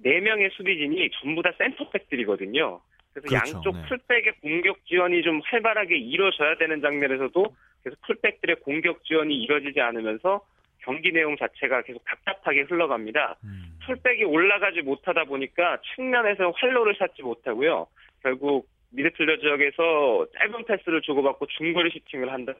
4명의 0.04 0.50
수비진이 0.52 1.10
전부 1.20 1.42
다 1.42 1.52
센터백들이거든요. 1.58 2.80
그래서 3.20 3.28
그렇죠, 3.28 3.56
양쪽 3.56 3.76
네. 3.76 3.82
풀백의 3.88 4.32
공격 4.40 4.86
지원이 4.86 5.22
좀 5.22 5.40
활발하게 5.44 5.96
이루어져야 5.96 6.56
되는 6.56 6.80
장면에서도 6.80 7.54
계속 7.84 8.00
풀백들의 8.02 8.56
공격 8.60 9.04
지원이 9.04 9.34
이루어지지 9.34 9.80
않으면서 9.80 10.44
경기 10.80 11.12
내용 11.12 11.36
자체가 11.36 11.82
계속 11.82 12.04
답답하게 12.04 12.62
흘러갑니다. 12.62 13.36
음. 13.44 13.78
풀백이 13.84 14.24
올라가지 14.24 14.82
못하다 14.82 15.24
보니까 15.24 15.80
측면에서 15.94 16.50
활로를 16.50 16.94
찾지 16.96 17.22
못하고요. 17.22 17.86
결국 18.22 18.68
미드필더 18.90 19.38
지역에서 19.38 20.26
짧은 20.38 20.64
패스를 20.64 21.02
주고받고 21.02 21.46
중거리 21.46 21.90
슈팅을 21.90 22.32
한다. 22.32 22.54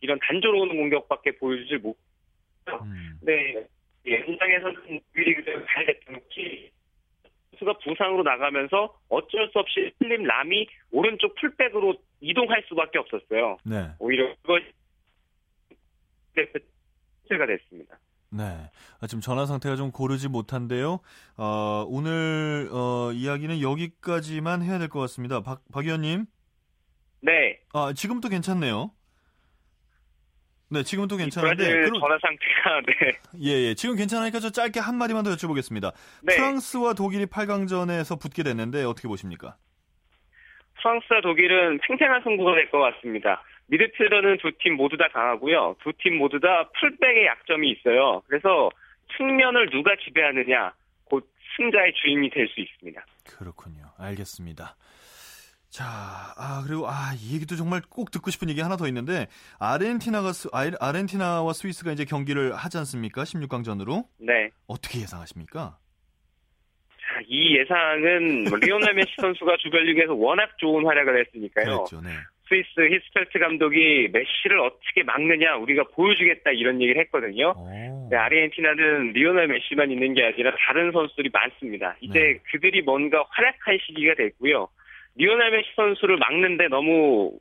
이런 0.00 0.18
단조로운 0.20 0.68
공격밖에 0.68 1.32
보여주질 1.32 1.78
못. 1.78 1.96
음. 2.68 3.18
네, 3.22 3.66
예, 4.06 4.18
현장에서는 4.20 5.00
미리 5.12 5.34
그대로 5.34 5.64
잘 5.66 5.86
됐던 5.86 6.14
것 6.14 6.28
이 7.60 7.64
수가 7.64 7.74
부상으로 7.84 8.22
나가면서 8.22 8.94
어쩔 9.08 9.48
수 9.52 9.58
없이 9.58 9.92
필립 9.98 10.22
람이 10.22 10.66
오른쪽 10.90 11.34
풀백으로 11.36 11.94
이동할 12.20 12.64
수밖에 12.68 12.98
없었어요. 12.98 13.58
네. 13.64 13.90
오히려 13.98 14.34
그것이 14.42 14.64
가 17.28 17.46
됐습니다. 17.46 17.98
네. 18.30 18.42
아, 19.00 19.06
지금 19.06 19.20
전화 19.20 19.46
상태가 19.46 19.76
좀 19.76 19.92
고르지 19.92 20.28
못한데요. 20.28 21.00
어, 21.36 21.84
오늘 21.88 22.68
어, 22.72 23.12
이야기는 23.12 23.60
여기까지만 23.60 24.62
해야 24.62 24.78
될 24.78 24.88
것 24.88 25.00
같습니다. 25.00 25.40
박, 25.42 25.62
박 25.72 25.84
의원님. 25.84 26.26
네, 27.22 27.60
아, 27.72 27.92
지금도 27.92 28.28
괜찮네요. 28.28 28.90
네, 30.70 30.82
지금도 30.84 31.16
괜찮은데. 31.16 31.56
브라질 31.64 31.92
전화 32.00 32.18
상태가 32.20 32.80
네, 32.86 33.18
예, 33.42 33.68
예. 33.70 33.74
지금 33.74 33.96
괜찮으니까 33.96 34.38
저 34.40 34.50
짧게 34.50 34.78
한 34.80 34.96
마디만 34.96 35.24
더 35.24 35.30
여쭤보겠습니다. 35.30 35.92
네. 36.22 36.36
프랑스와 36.36 36.94
독일이 36.94 37.26
8강전에서 37.26 38.20
붙게 38.20 38.42
됐는데 38.44 38.84
어떻게 38.84 39.08
보십니까? 39.08 39.56
프랑스와 40.80 41.20
독일은 41.22 41.78
팽팽한 41.86 42.22
승부가 42.22 42.54
될 42.54 42.70
것 42.70 42.78
같습니다. 42.78 43.42
미드필더는 43.66 44.38
두 44.38 44.50
팀 44.58 44.74
모두 44.76 44.96
다 44.96 45.08
강하고요. 45.12 45.76
두 45.82 45.92
팀 45.98 46.16
모두 46.18 46.40
다 46.40 46.68
풀백의 46.80 47.26
약점이 47.26 47.70
있어요. 47.70 48.22
그래서 48.28 48.70
측면을 49.16 49.70
누가 49.70 49.90
지배하느냐, 50.04 50.72
곧 51.04 51.28
승자의 51.56 51.92
주인이 51.94 52.30
될 52.30 52.48
수 52.48 52.60
있습니다. 52.60 53.04
그렇군요. 53.36 53.84
알겠습니다. 53.98 54.76
자, 55.70 55.84
아, 56.36 56.64
그리고, 56.66 56.88
아, 56.88 57.12
이 57.16 57.34
얘기도 57.34 57.54
정말 57.54 57.80
꼭 57.88 58.10
듣고 58.10 58.30
싶은 58.30 58.50
얘기 58.50 58.60
하나 58.60 58.76
더 58.76 58.88
있는데, 58.88 59.28
아르헨티나가, 59.60 60.32
스, 60.32 60.48
아르헨티나와 60.52 61.52
스위스가 61.52 61.92
이제 61.92 62.04
경기를 62.04 62.54
하지 62.54 62.76
않습니까? 62.78 63.22
16강전으로? 63.22 64.04
네. 64.18 64.50
어떻게 64.66 65.00
예상하십니까? 65.00 65.78
자, 66.88 67.20
이 67.28 67.56
예상은 67.56 68.44
뭐 68.48 68.58
리오넬 68.58 68.94
메시 68.94 69.14
선수가 69.20 69.56
조별리그에서 69.58 70.14
워낙 70.14 70.50
좋은 70.58 70.84
활약을 70.84 71.24
했으니까요. 71.26 71.64
그렇죠, 71.64 72.00
네. 72.00 72.10
스위스 72.48 72.68
히츠펠트 72.80 73.38
감독이 73.38 74.08
메시를 74.12 74.58
어떻게 74.58 75.04
막느냐 75.04 75.54
우리가 75.54 75.84
보여주겠다 75.94 76.50
이런 76.50 76.82
얘기를 76.82 77.00
했거든요. 77.02 77.54
오. 77.56 78.08
네, 78.10 78.16
아르헨티나는 78.16 79.12
리오넬 79.12 79.46
메시만 79.46 79.92
있는 79.92 80.14
게 80.14 80.24
아니라 80.24 80.52
다른 80.66 80.90
선수들이 80.90 81.30
많습니다. 81.32 81.96
이제 82.00 82.18
네. 82.18 82.38
그들이 82.50 82.82
뭔가 82.82 83.24
활약할 83.28 83.78
시기가 83.86 84.14
됐고요. 84.16 84.66
리오넬 85.16 85.50
메시 85.50 85.68
선수를 85.76 86.16
막는데 86.18 86.68
너무 86.68 87.38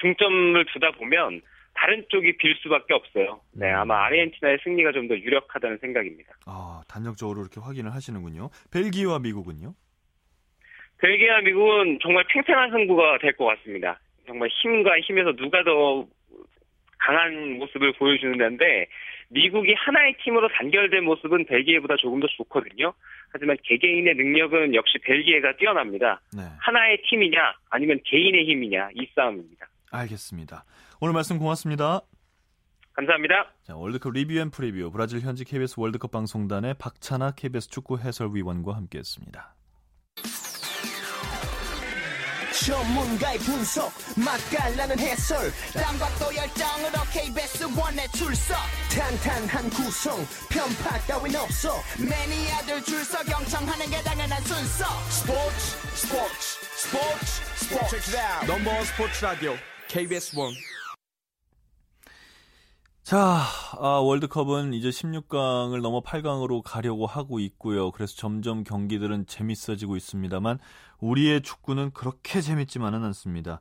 중점을 0.00 0.64
두다 0.72 0.92
보면 0.92 1.40
다른 1.74 2.04
쪽이 2.08 2.36
빌 2.36 2.54
수밖에 2.62 2.94
없어요. 2.94 3.40
네, 3.52 3.70
음. 3.72 3.76
아마 3.76 4.04
아르헨티나의 4.06 4.58
승리가 4.64 4.92
좀 4.92 5.08
더 5.08 5.14
유력하다는 5.16 5.78
생각입니다. 5.78 6.32
아, 6.46 6.82
단력적으로 6.88 7.40
이렇게 7.42 7.60
확인을 7.60 7.92
하시는군요. 7.92 8.48
벨기에와 8.72 9.18
미국은요? 9.18 9.74
벨기에와 10.98 11.40
미국은 11.40 11.98
정말 12.00 12.24
팽팽한 12.28 12.70
승부가 12.70 13.18
될 13.18 13.36
것 13.36 13.44
같습니다. 13.46 13.98
정말 14.26 14.48
힘과 14.48 14.98
힘에서 15.00 15.32
누가 15.32 15.62
더 15.64 16.06
강한 16.98 17.58
모습을 17.58 17.92
보여주는 17.94 18.38
데인데 18.38 18.86
미국이 19.30 19.74
하나의 19.74 20.16
팀으로 20.22 20.48
단결된 20.48 21.04
모습은 21.04 21.46
벨기에보다 21.46 21.96
조금 21.96 22.20
더 22.20 22.26
좋거든요. 22.36 22.92
하지만 23.30 23.56
개개인의 23.62 24.14
능력은 24.14 24.74
역시 24.74 24.98
벨기에가 25.02 25.56
뛰어납니다. 25.56 26.20
네. 26.36 26.42
하나의 26.58 27.02
팀이냐 27.08 27.38
아니면 27.70 28.00
개인의 28.04 28.44
힘이냐 28.44 28.90
이 28.94 29.06
싸움입니다. 29.14 29.66
알겠습니다. 29.90 30.64
오늘 31.00 31.14
말씀 31.14 31.38
고맙습니다. 31.38 32.00
감사합니다. 32.94 33.52
자, 33.62 33.76
월드컵 33.76 34.12
review 34.12 34.38
and 34.38 34.50
preview 34.50 34.90
브라질 34.92 35.20
현지 35.20 35.44
KBS 35.44 35.78
월드컵 35.78 36.12
방송단의 36.12 36.74
박찬하 36.78 37.32
KBS 37.32 37.68
축구 37.68 37.98
해설위원과 37.98 38.76
함께했습니다. 38.76 39.54
전문가의 42.64 43.38
분석. 43.40 43.92
맛깔나는 44.16 44.98
해설. 44.98 45.52
땀과 45.74 46.08
또 46.18 46.34
열정으로 46.34 47.02
KBS 47.12 47.64
one에 47.76 48.08
출석. 48.08 48.56
탄탄한 48.90 49.68
구성. 49.68 50.26
편파 50.48 50.98
따윈 51.00 51.36
없어. 51.36 51.82
매니아들 51.98 52.82
줄서 52.82 53.22
경청하는 53.24 53.90
게 53.90 54.02
당연한 54.02 54.42
순서. 54.44 54.86
스포츠 55.10 55.76
스포츠 55.94 56.58
스포츠 56.76 58.00
스포츠. 58.00 58.16
넘버 58.46 58.84
스포츠 58.84 59.24
라디오. 59.24 59.54
KBS 59.88 60.34
원 60.34 60.54
자, 63.04 63.18
아, 63.78 64.00
월드컵은 64.02 64.72
이제 64.72 64.88
16강을 64.88 65.82
넘어 65.82 66.00
8강으로 66.00 66.62
가려고 66.64 67.04
하고 67.04 67.38
있고요. 67.38 67.90
그래서 67.90 68.16
점점 68.16 68.64
경기들은 68.64 69.26
재밌어지고 69.26 69.96
있습니다만 69.96 70.58
우리의 71.00 71.42
축구는 71.42 71.90
그렇게 71.92 72.40
재밌지만은 72.40 73.04
않습니다. 73.04 73.60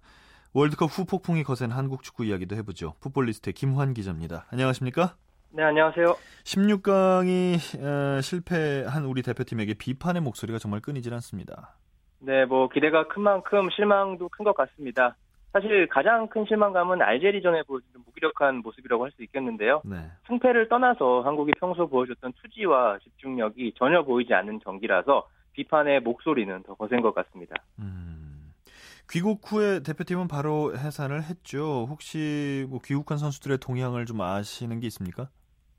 월드컵 0.54 0.86
후 0.86 1.04
폭풍이 1.06 1.44
거센 1.44 1.72
한국 1.72 2.04
축구 2.04 2.24
이야기도 2.24 2.56
해보죠. 2.56 2.94
풋볼리스트의 3.02 3.54
김환 3.54 3.94
기자입니다. 3.94 4.46
안녕하십니까? 4.50 5.16
네, 5.50 5.64
안녕하세요. 5.64 6.16
16강이 6.46 8.22
실패한 8.22 9.04
우리 9.04 9.24
대표팀에게 9.24 9.74
비판의 9.74 10.22
목소리가 10.22 10.58
정말 10.58 10.80
끊이질 10.80 11.14
않습니다. 11.16 11.76
네, 12.20 12.46
뭐 12.46 12.70
기대가 12.70 13.06
큰 13.10 13.24
만큼 13.24 13.70
실망도 13.76 14.30
큰 14.30 14.46
것 14.46 14.56
같습니다. 14.56 15.18
사실 15.54 15.88
가장 15.88 16.28
큰 16.28 16.46
실망감은 16.46 17.02
알제리전에 17.04 17.62
보여준 17.64 17.88
무기력한 18.06 18.58
모습이라고 18.64 19.06
할 19.06 19.12
수 19.12 19.22
있겠는데요. 19.24 19.84
네. 19.86 19.98
승패를 20.28 20.68
떠나서 20.68 21.22
한국이 21.22 21.52
평소 21.60 21.88
보여줬던 21.88 22.34
투지와 22.42 22.98
집중력이 23.04 23.74
전혀 23.78 24.02
보이지 24.04 24.34
않는 24.34 24.60
경기라서 24.60 25.28
비판의 25.54 26.00
목소리는 26.00 26.64
더 26.64 26.74
거센 26.74 27.02
것 27.02 27.14
같습니다. 27.14 27.54
음, 27.78 28.52
귀국 29.12 29.42
후에 29.44 29.82
대표팀은 29.84 30.28
바로 30.28 30.76
해산을 30.76 31.22
했죠. 31.22 31.86
혹시 31.88 32.66
뭐 32.70 32.80
귀국한 32.84 33.20
선수들의 33.20 33.60
동향을 33.60 34.08
좀 34.08 34.22
아시는 34.22 34.80
게 34.80 34.88
있습니까? 34.88 35.30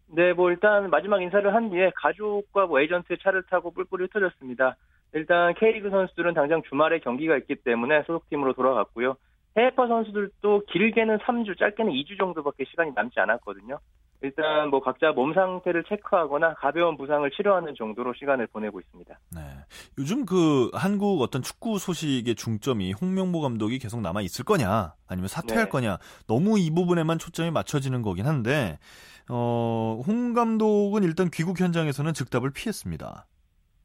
네, 0.07 0.33
뭐 0.33 0.53
일단 0.53 0.89
마지막 0.91 1.21
인사를 1.21 1.53
한 1.53 1.71
뒤에 1.71 1.91
가족과 1.97 2.67
뭐 2.67 2.79
에이전트 2.79 3.17
차를 3.21 3.43
타고 3.51 3.73
뿔뿔이 3.73 4.05
흩어졌습니다. 4.05 4.77
일단 5.15 5.55
K리그 5.55 5.91
선수들은 5.91 6.35
당장 6.35 6.63
주말에 6.69 7.01
경기가 7.01 7.37
있기 7.39 7.57
때문에 7.57 8.05
소속팀으로 8.07 8.53
돌아갔고요. 8.53 9.17
해외파 9.57 9.87
선수들도 9.87 10.65
길게는 10.67 11.19
3주, 11.19 11.59
짧게는 11.59 11.93
2주 11.93 12.19
정도밖에 12.19 12.65
시간이 12.65 12.93
남지 12.95 13.21
않았거든요. 13.21 13.79
일단 14.25 14.71
뭐 14.71 14.81
각자 14.81 15.13
몸 15.13 15.35
상태를 15.35 15.85
체크하거나 15.85 16.55
가벼운 16.55 16.97
부상을 16.97 17.31
치료하는 17.31 17.75
정도로 17.77 18.15
시간을 18.15 18.47
보내고 18.47 18.81
있습니다. 18.81 19.19
네. 19.37 19.41
요즘 19.99 20.25
그 20.25 20.71
한국 20.73 21.21
어떤 21.21 21.43
축구 21.43 21.79
소식의 21.79 22.35
중점이 22.35 22.93
홍명보 22.93 23.43
감독이 23.43 23.79
계속 23.79 24.01
남아 24.01 24.23
있을 24.23 24.45
거냐, 24.45 24.95
아니면 25.07 25.29
사퇴할 25.29 25.65
네. 25.65 25.71
거냐, 25.71 25.99
너무 26.27 26.59
이 26.59 26.71
부분에만 26.71 27.19
초점이 27.19 27.51
맞춰지는 27.51 28.01
거긴 28.01 28.27
한데, 28.27 28.79
어, 29.29 30.01
홍 30.07 30.33
감독은 30.33 31.03
일단 31.03 31.31
귀국 31.31 31.61
현장에서는 31.61 32.15
즉답을 32.15 32.51
피했습니다. 32.51 33.27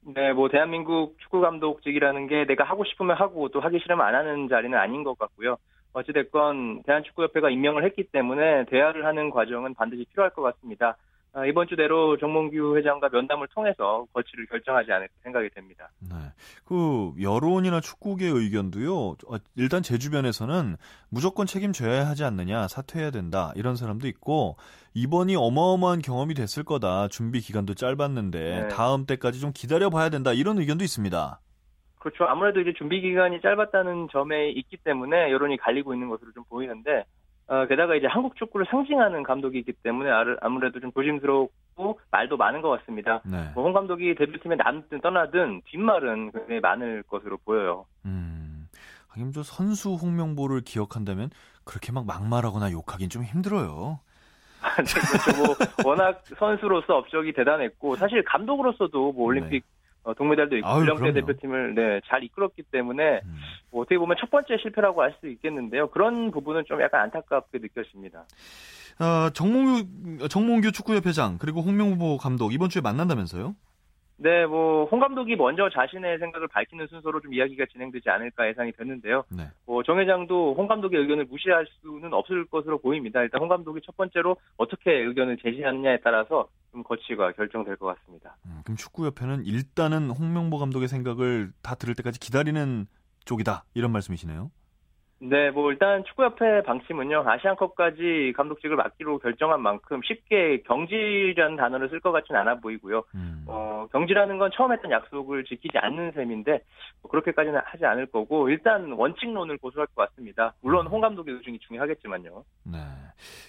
네, 0.01 0.33
뭐 0.33 0.49
대한민국 0.49 1.17
축구 1.19 1.41
감독직이라는 1.41 2.27
게 2.27 2.45
내가 2.45 2.63
하고 2.63 2.83
싶으면 2.85 3.17
하고 3.17 3.49
또 3.49 3.59
하기 3.59 3.79
싫으면 3.79 4.05
안 4.05 4.15
하는 4.15 4.47
자리는 4.47 4.77
아닌 4.77 5.03
것 5.03 5.17
같고요. 5.17 5.57
어찌됐건 5.93 6.83
대한축구협회가 6.83 7.49
임명을 7.49 7.83
했기 7.83 8.03
때문에 8.03 8.65
대화를 8.65 9.05
하는 9.05 9.29
과정은 9.29 9.73
반드시 9.73 10.05
필요할 10.11 10.31
것 10.31 10.41
같습니다. 10.41 10.95
아, 11.31 11.45
이번 11.45 11.67
주 11.67 11.75
내로 11.75 12.17
정몽규 12.17 12.77
회장과 12.77 13.09
면담을 13.09 13.47
통해서 13.49 14.05
거취를 14.13 14.47
결정하지 14.47 14.91
않을까 14.91 15.13
생각이 15.23 15.49
됩니다. 15.49 15.89
네. 15.99 16.15
그 16.65 17.13
여론이나 17.21 17.81
축구계 17.81 18.25
의견도요. 18.25 18.95
어, 18.95 19.37
일단 19.55 19.83
제 19.83 19.99
주변에서는 19.99 20.75
무조건 21.09 21.45
책임져야 21.45 22.07
하지 22.07 22.23
않느냐, 22.23 22.67
사퇴해야 22.67 23.11
된다 23.11 23.51
이런 23.55 23.75
사람도 23.75 24.07
있고 24.07 24.55
이번이 24.93 25.35
어마어마한 25.35 26.01
경험이 26.01 26.33
됐을 26.33 26.63
거다. 26.63 27.07
준비 27.07 27.39
기간도 27.39 27.75
짧았는데 27.75 28.39
네. 28.39 28.67
다음 28.69 29.05
때까지 29.05 29.39
좀 29.39 29.51
기다려 29.53 29.89
봐야 29.89 30.09
된다 30.09 30.33
이런 30.33 30.57
의견도 30.57 30.83
있습니다. 30.83 31.39
그렇죠. 31.99 32.23
아무래도 32.25 32.61
이제 32.61 32.73
준비 32.77 33.01
기간이 33.01 33.41
짧았다는 33.41 34.07
점에 34.11 34.51
있기 34.51 34.77
때문에 34.77 35.31
여론이 35.31 35.57
갈리고 35.57 35.93
있는 35.93 36.09
것으로 36.09 36.31
좀 36.31 36.43
보이는데 36.49 37.03
어, 37.47 37.65
게다가 37.67 37.95
이제 37.95 38.07
한국 38.07 38.35
축구를 38.35 38.67
상징하는 38.69 39.23
감독이기 39.23 39.73
때문에 39.83 40.09
아무래도 40.39 40.79
좀 40.79 40.91
조심스럽고 40.93 41.99
말도 42.11 42.37
많은 42.37 42.61
것 42.61 42.69
같습니다. 42.79 43.21
네. 43.25 43.51
뭐홍 43.55 43.73
감독이 43.73 44.15
대표팀에 44.15 44.55
남든 44.55 45.01
떠나든 45.01 45.63
뒷말은 45.65 46.31
굉장히 46.31 46.59
많을 46.59 47.03
것으로 47.03 47.37
보여요. 47.37 47.85
음. 48.05 48.67
하긴 49.07 49.31
저 49.31 49.41
선수 49.41 49.95
홍명보를 49.95 50.61
기억한다면 50.61 51.31
그렇게 51.63 51.91
막 51.91 52.05
막말하거나 52.05 52.71
욕하긴 52.71 53.09
좀 53.09 53.23
힘들어요. 53.23 53.99
네, 54.83 55.01
그렇죠. 55.01 55.43
뭐 55.43 55.55
워낙 55.91 56.23
선수로서 56.37 56.97
업적이 56.97 57.33
대단했고 57.33 57.95
사실 57.95 58.23
감독으로서도 58.23 59.11
뭐 59.13 59.25
올림픽 59.25 59.63
어, 60.03 60.13
동메달도 60.13 60.57
있고 60.57 60.79
네. 60.79 60.85
그럼요. 60.85 61.13
대표팀을 61.13 61.75
네, 61.75 62.01
잘 62.07 62.23
이끌었기 62.23 62.63
때문에 62.71 63.21
음. 63.25 63.37
뭐 63.71 63.81
어떻게 63.81 63.97
보면 63.97 64.15
첫 64.19 64.29
번째 64.31 64.57
실패라고 64.61 65.01
할 65.01 65.13
수 65.19 65.27
있겠는데요. 65.27 65.89
그런 65.89 66.31
부분은 66.31 66.63
좀 66.67 66.81
약간 66.81 67.01
안타깝게 67.01 67.59
느껴집니다. 67.59 68.25
어, 68.99 69.29
정몽규 69.31 70.27
정몽규 70.29 70.71
축구협회장 70.71 71.37
그리고 71.39 71.61
홍명보 71.61 72.17
감독 72.17 72.53
이번 72.53 72.69
주에 72.69 72.81
만난다면서요? 72.81 73.55
네, 74.21 74.45
뭐 74.45 74.87
홍 74.91 74.99
감독이 74.99 75.35
먼저 75.35 75.69
자신의 75.69 76.19
생각을 76.19 76.47
밝히는 76.49 76.87
순서로 76.87 77.21
좀 77.21 77.33
이야기가 77.33 77.65
진행되지 77.71 78.09
않을까 78.09 78.47
예상이 78.49 78.71
되는데요. 78.73 79.23
네. 79.29 79.43
뭐 79.65 79.81
정 79.83 79.99
회장도 79.99 80.55
홍 80.55 80.67
감독의 80.67 80.99
의견을 80.99 81.25
무시할 81.25 81.65
수는 81.81 82.13
없을 82.13 82.45
것으로 82.45 82.79
보입니다. 82.79 83.21
일단 83.21 83.39
홍 83.41 83.47
감독이 83.47 83.79
첫 83.85 83.95
번째로 83.95 84.35
어떻게 84.57 84.91
의견을 84.91 85.37
제시하느냐에 85.37 85.99
따라서 86.03 86.47
좀 86.71 86.83
거치가 86.83 87.31
결정될 87.31 87.77
것 87.77 87.87
같습니다. 87.95 88.35
음, 88.45 88.61
그럼 88.63 88.75
축구협회는 88.77 89.45
일단은 89.45 90.09
홍명보 90.09 90.57
감독의 90.57 90.87
생각을 90.87 91.51
다 91.61 91.75
들을 91.75 91.95
때까지 91.95 92.19
기다리는 92.19 92.87
쪽이다 93.25 93.63
이런 93.73 93.91
말씀이시네요. 93.91 94.51
네, 95.21 95.51
뭐 95.51 95.71
일단 95.71 96.03
축구협회 96.05 96.63
방침은요 96.63 97.23
아시안컵까지 97.27 98.33
감독직을 98.35 98.75
맡기로 98.75 99.19
결정한 99.19 99.61
만큼 99.61 100.01
쉽게 100.03 100.63
경질이라는 100.65 101.57
단어를 101.57 101.89
쓸 101.89 101.99
것 101.99 102.11
같지는 102.11 102.39
않아 102.41 102.55
보이고요. 102.55 103.03
음. 103.13 103.43
어, 103.47 103.87
경질하는 103.91 104.37
건 104.39 104.49
처음 104.53 104.71
했던 104.71 104.89
약속을 104.91 105.43
지키지 105.43 105.77
않는 105.77 106.13
셈인데 106.13 106.61
뭐 107.01 107.11
그렇게까지는 107.11 107.59
하지 107.63 107.85
않을 107.85 108.07
거고 108.07 108.49
일단 108.49 108.91
원칙론을 108.91 109.57
고수할 109.57 109.87
것 109.87 110.09
같습니다. 110.09 110.53
물론 110.61 110.87
홍 110.87 111.01
감독의 111.01 111.35
의중이 111.35 111.59
중요하겠지만요. 111.59 112.43
네. 112.63 112.77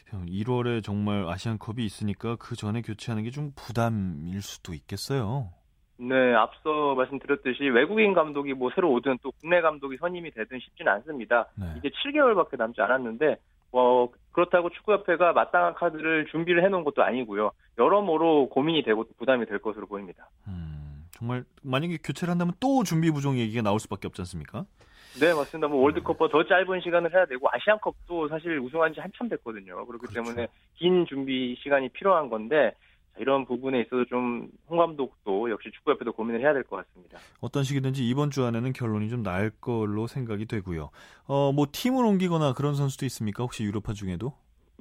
형, 0.09 0.27
1월에 0.27 0.83
정말 0.83 1.25
아시안컵이 1.29 1.85
있으니까 1.85 2.37
그 2.37 2.57
전에 2.57 2.83
교체하는 2.83 3.23
게 3.25 3.31
좀 3.31 3.53
부담일 3.55 4.43
수도 4.43 4.75
있겠어요. 4.75 5.51
네, 6.03 6.35
앞서 6.35 6.95
말씀드렸듯이 6.95 7.65
외국인 7.65 8.15
감독이 8.15 8.55
뭐 8.55 8.71
새로 8.75 8.91
오든 8.93 9.19
또 9.23 9.33
국내 9.33 9.61
감독이 9.61 9.99
선임이 9.99 10.31
되든 10.31 10.59
쉽지는 10.59 10.91
않습니다. 10.93 11.47
네. 11.57 11.67
이제 11.79 11.91
7개월밖에 11.91 12.57
남지 12.57 12.81
않았는데 12.81 13.37
뭐 13.71 14.11
그렇다고 14.33 14.71
축구협회가 14.71 15.35
마땅한 15.35 15.75
카드를 15.75 16.27
준비를 16.31 16.65
해놓은 16.65 16.85
것도 16.85 17.03
아니고요. 17.03 17.51
여러모로 17.77 18.49
고민이 18.49 18.83
되고 18.83 19.05
또 19.05 19.11
부담이 19.19 19.45
될 19.45 19.59
것으로 19.59 19.87
보입니다. 19.87 20.31
음, 20.49 21.05
정말 21.11 21.45
만약에 21.63 21.99
교체를 22.03 22.33
한다면 22.33 22.55
또 22.61 22.83
준비 22.83 23.11
부족 23.11 23.37
얘기가 23.37 23.61
나올 23.61 23.79
수밖에 23.79 24.07
없지 24.09 24.23
않습니까? 24.23 24.65
네, 25.21 25.35
맞습니다. 25.35 25.69
뭐 25.69 25.83
월드컵보다 25.83 26.33
더 26.33 26.47
짧은 26.47 26.81
시간을 26.81 27.13
해야 27.13 27.27
되고 27.27 27.47
아시안컵도 27.53 28.29
사실 28.29 28.59
우승한 28.59 28.95
지 28.95 29.01
한참 29.01 29.29
됐거든요. 29.29 29.85
그렇기 29.85 30.07
그렇죠. 30.07 30.15
때문에 30.15 30.49
긴 30.77 31.05
준비 31.05 31.57
시간이 31.63 31.91
필요한 31.91 32.31
건데 32.31 32.73
자, 32.73 32.90
이런 33.19 33.45
부분에 33.45 33.81
있어서 33.83 34.05
좀 34.07 34.49
홍 34.69 34.79
감독도 34.79 35.51
역시 35.51 35.71
축구협회도 35.73 36.13
고민을 36.13 36.41
해야 36.41 36.53
될 36.53 36.63
것 36.65 36.77
같습니다. 36.77 37.19
어떤 37.41 37.65
식이든지 37.65 38.07
이번 38.09 38.31
주 38.31 38.45
안에는 38.45 38.73
결론이 38.73 39.09
좀 39.11 39.23
날 39.23 39.51
걸로 39.61 40.07
생각이 40.07 40.47
되고요. 40.47 40.91
어, 41.27 41.53
뭐 41.53 41.67
팀을 41.71 42.05
옮기거나 42.05 42.55
그런 42.55 42.75
선수도 42.75 43.05
있습니까? 43.07 43.43
혹시 43.43 43.65
유럽파 43.65 43.93
중에도? 43.93 44.33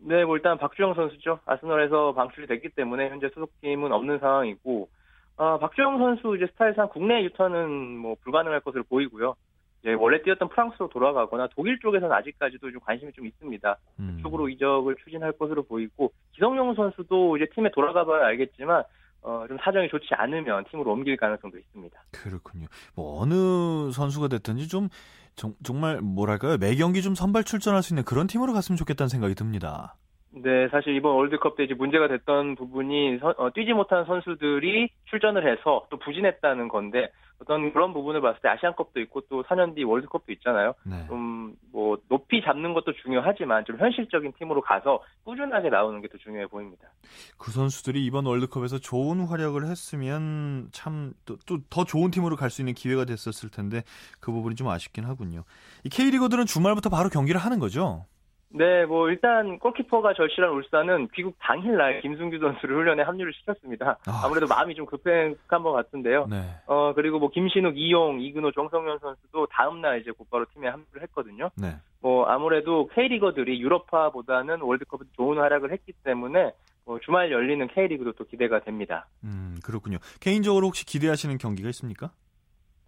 네, 0.02 0.24
뭐 0.24 0.38
일단 0.38 0.58
박주영 0.58 0.94
선수죠. 0.94 1.40
아스널에서 1.46 2.14
방출이 2.14 2.48
됐기 2.48 2.70
때문에 2.70 3.10
현재 3.10 3.30
소속팀은 3.34 3.92
없는 3.92 4.20
상황이고, 4.20 4.88
아, 5.36 5.58
박주영 5.58 5.98
선수 5.98 6.38
이제 6.38 6.48
스타일상 6.54 6.88
국내 6.90 7.22
유턴은 7.26 7.98
뭐 7.98 8.16
불가능할 8.24 8.62
것으로 8.62 8.84
보이고요. 8.84 9.36
이제 9.82 9.94
원래 9.94 10.22
뛰었던 10.22 10.50
프랑스로 10.50 10.90
돌아가거나 10.90 11.48
독일 11.56 11.80
쪽에서는 11.80 12.14
아직까지도 12.14 12.72
좀 12.72 12.80
관심이 12.82 13.12
좀 13.14 13.26
있습니다. 13.26 13.78
음. 14.00 14.20
쪽으로 14.22 14.50
이적을 14.50 14.96
추진할 15.04 15.32
것으로 15.34 15.64
보이고 15.64 16.12
기성용 16.34 16.76
선수도 16.76 17.38
이제 17.38 17.48
팀에 17.54 17.70
돌아가봐야 17.72 18.28
알겠지만 18.28 18.84
어, 19.22 19.46
좀 19.48 19.58
사정이 19.62 19.90
좋지 19.90 20.08
않으면 20.12 20.66
팀으로 20.72 20.92
옮길 20.92 21.18
가능성도 21.18 21.58
있습니다. 21.58 22.00
그렇군요. 22.12 22.68
뭐 22.96 23.22
어느 23.22 23.92
선수가 23.92 24.28
됐든지 24.30 24.68
좀 24.68 24.90
정, 25.36 25.80
말 25.80 26.02
뭐랄까요 26.02 26.58
매 26.58 26.76
경기 26.76 27.02
좀 27.02 27.16
선발 27.16 27.44
출전할 27.44 27.82
수 27.82 27.94
있는 27.94 28.04
그런 28.04 28.28
팀으로 28.28 28.54
갔으면 28.54 28.78
좋겠다는 28.78 29.10
생각이 29.10 29.36
듭니다. 29.36 29.96
네, 30.32 30.68
사실 30.70 30.96
이번 30.96 31.16
월드컵 31.16 31.56
때 31.58 31.64
이제 31.64 31.74
문제가 31.74 32.08
됐던 32.08 32.56
부분이 32.56 33.18
선- 33.20 33.34
어, 33.38 33.50
뛰지 33.52 33.74
못한 33.74 34.06
선수들이 34.06 34.90
출전을 35.06 35.50
해서 35.52 35.88
또 35.90 35.98
부진했다는 35.98 36.68
건데 36.68 37.12
어떤 37.42 37.72
그런 37.72 37.94
부분을 37.94 38.20
봤을 38.22 38.40
때 38.42 38.50
아시안컵도 38.50 39.00
있고 39.02 39.22
또 39.30 39.44
4년 39.44 39.74
뒤 39.74 39.84
월드컵도 39.86 40.32
있잖아요. 40.34 40.74
네. 40.84 41.06
좀뭐 41.08 41.98
높이 42.10 42.44
잡는 42.44 42.74
것도 42.74 42.92
중요하지만 43.02 43.64
좀 43.66 43.78
현실적인 43.80 44.34
팀으로 44.38 44.60
가서 44.62 45.02
꾸준하게 45.24 45.70
나오는 45.70 46.02
게 46.02 46.10
더 46.10 46.18
중요해 46.18 46.48
보입니다. 46.48 46.90
그 47.38 47.52
선수들이 47.52 48.06
이번 48.06 48.26
월드컵에서 48.26 48.80
좋은 48.80 49.22
활약을 49.26 49.66
했으면 49.68 50.68
참 50.74 51.14
또 51.26 51.38
더 51.70 51.86
좋은 51.86 52.12
팀으로 52.12 52.36
갈 52.36 52.50
수 52.50 52.62
있는 52.62 52.74
기회가 52.74 53.06
됐었을 53.06 53.50
텐데 53.50 53.84
그 54.20 54.32
부분이 54.34 54.56
좀 54.56 54.68
아쉽긴 54.68 55.06
하군요. 55.06 55.44
이 55.86 55.90
K리거들은 55.90 56.46
주말부터 56.46 56.90
바로 56.90 57.08
경기를 57.10 57.40
하는 57.40 57.60
거죠? 57.60 58.06
네, 58.52 58.86
뭐 58.86 59.10
일단 59.10 59.60
골키퍼가 59.60 60.16
절실한 60.16 60.52
울산은 60.52 61.10
귀국 61.14 61.36
당일날 61.40 62.02
김승규 62.02 62.40
선수를 62.40 62.78
훈련에 62.78 63.04
합류를 63.04 63.32
시켰습니다. 63.34 64.00
아. 64.08 64.22
아무래도 64.26 64.48
마음이 64.48 64.74
좀 64.74 64.88
급한 64.88 65.36
것 65.64 65.72
같은데요. 65.72 66.26
네. 66.28 66.42
어 66.66 66.94
그리고 66.96 67.20
뭐 67.20 67.30
김신욱, 67.30 67.78
이용, 67.78 68.20
이근호, 68.20 68.52
정성현 68.52 69.00
선수도 69.00 69.46
다음날 69.48 70.02
이제 70.02 70.10
곧바로 70.12 70.46
팀에 70.54 70.68
합류를 70.68 71.04
했거든요. 71.04 71.52
네. 71.56 71.76
뭐 72.02 72.26
아무래도 72.26 72.88
K리거들이 72.88 73.62
유럽파보다는 73.62 74.62
월드컵에 74.62 75.02
좋은 75.16 75.38
활약을 75.38 75.72
했기 75.72 75.94
때문에 76.04 76.52
뭐 76.86 77.00
주말 77.02 77.32
열리는 77.32 77.68
K리그도 77.68 78.14
또 78.14 78.26
기대가 78.26 78.62
됩니다. 78.62 79.06
음, 79.24 79.58
그렇군요. 79.64 80.00
개인적으로 80.22 80.66
혹시 80.66 80.88
기대하시는 80.88 81.38
경기가 81.38 81.70
있습니까? 81.70 82.12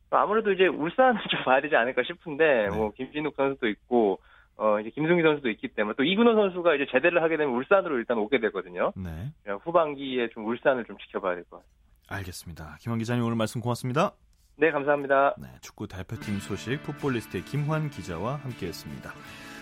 아무래도 0.10 0.52
이제 0.52 0.66
울산을 0.66 1.22
좀 1.30 1.44
봐야 1.44 1.62
되지 1.62 1.76
않을까 1.76 2.02
싶은데 2.04 2.68
네. 2.70 2.76
뭐 2.76 2.92
김진욱 2.92 3.36
선수도 3.36 3.68
있고 3.68 4.20
어 4.58 4.80
이제 4.80 4.90
김승기 4.92 5.24
선수도 5.24 5.50
있기 5.50 5.70
때문에 5.70 5.96
또 5.98 6.04
이근호 6.04 6.36
선수가 6.36 6.76
이제 6.76 6.86
제대를 6.92 7.24
하게 7.24 7.38
되면 7.38 7.54
울산으로 7.56 7.98
일단 7.98 8.18
오게 8.18 8.40
되거든요. 8.42 8.92
네. 8.96 9.32
후반기에 9.64 10.30
좀 10.30 10.46
울산을 10.46 10.86
좀 10.86 10.98
지켜봐야 11.00 11.36
될 11.36 11.44
것 11.46 11.58
같아요. 11.58 11.72
알겠습니다. 12.10 12.78
김환 12.82 13.00
기자님 13.00 13.24
오늘 13.24 13.36
말씀 13.38 13.62
고맙습니다. 13.62 14.12
네, 14.58 14.70
감사합니다. 14.70 15.36
네, 15.40 15.48
축구 15.62 15.88
대표팀 15.88 16.40
소식 16.40 16.84
풋볼리스트의 16.84 17.44
김환 17.46 17.90
기자와 17.90 18.36
함께했습니다. 18.44 19.14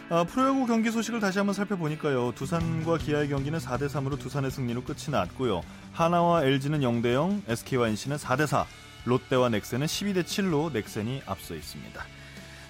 아, 0.10 0.24
프로야구 0.24 0.66
경기 0.66 0.90
소식을 0.90 1.20
다시 1.20 1.38
한번 1.38 1.54
살펴보니까요. 1.54 2.32
두산과 2.34 2.98
기아의 2.98 3.30
경기는 3.30 3.60
4대 3.60 3.86
3으로 3.86 4.20
두산의 4.20 4.50
승리로 4.50 4.82
끝이 4.84 5.12
났고요. 5.12 5.62
하나와 5.94 6.44
LG는 6.44 6.80
0대 6.80 7.14
0, 7.14 7.44
SK와 7.48 7.88
NC는 7.90 8.18
4대 8.18 8.48
4, 8.48 8.66
롯데와 9.06 9.50
넥센은 9.50 9.86
12대 9.86 10.24
7로 10.24 10.74
넥센이 10.74 11.22
앞서 11.28 11.54
있습니다. 11.54 12.02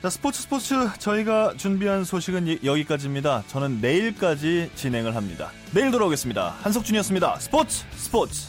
자, 0.01 0.09
스포츠 0.09 0.41
스포츠 0.41 0.75
저희가 0.97 1.55
준비한 1.57 2.05
소식은 2.05 2.47
이- 2.47 2.59
여기까지입니다. 2.63 3.43
저는 3.47 3.81
내일까지 3.81 4.71
진행을 4.75 5.13
합니다. 5.15 5.51
내일 5.73 5.91
돌아오겠습니다. 5.91 6.55
한석준이었습니다. 6.62 7.39
스포츠 7.39 7.83
스포츠. 7.97 8.47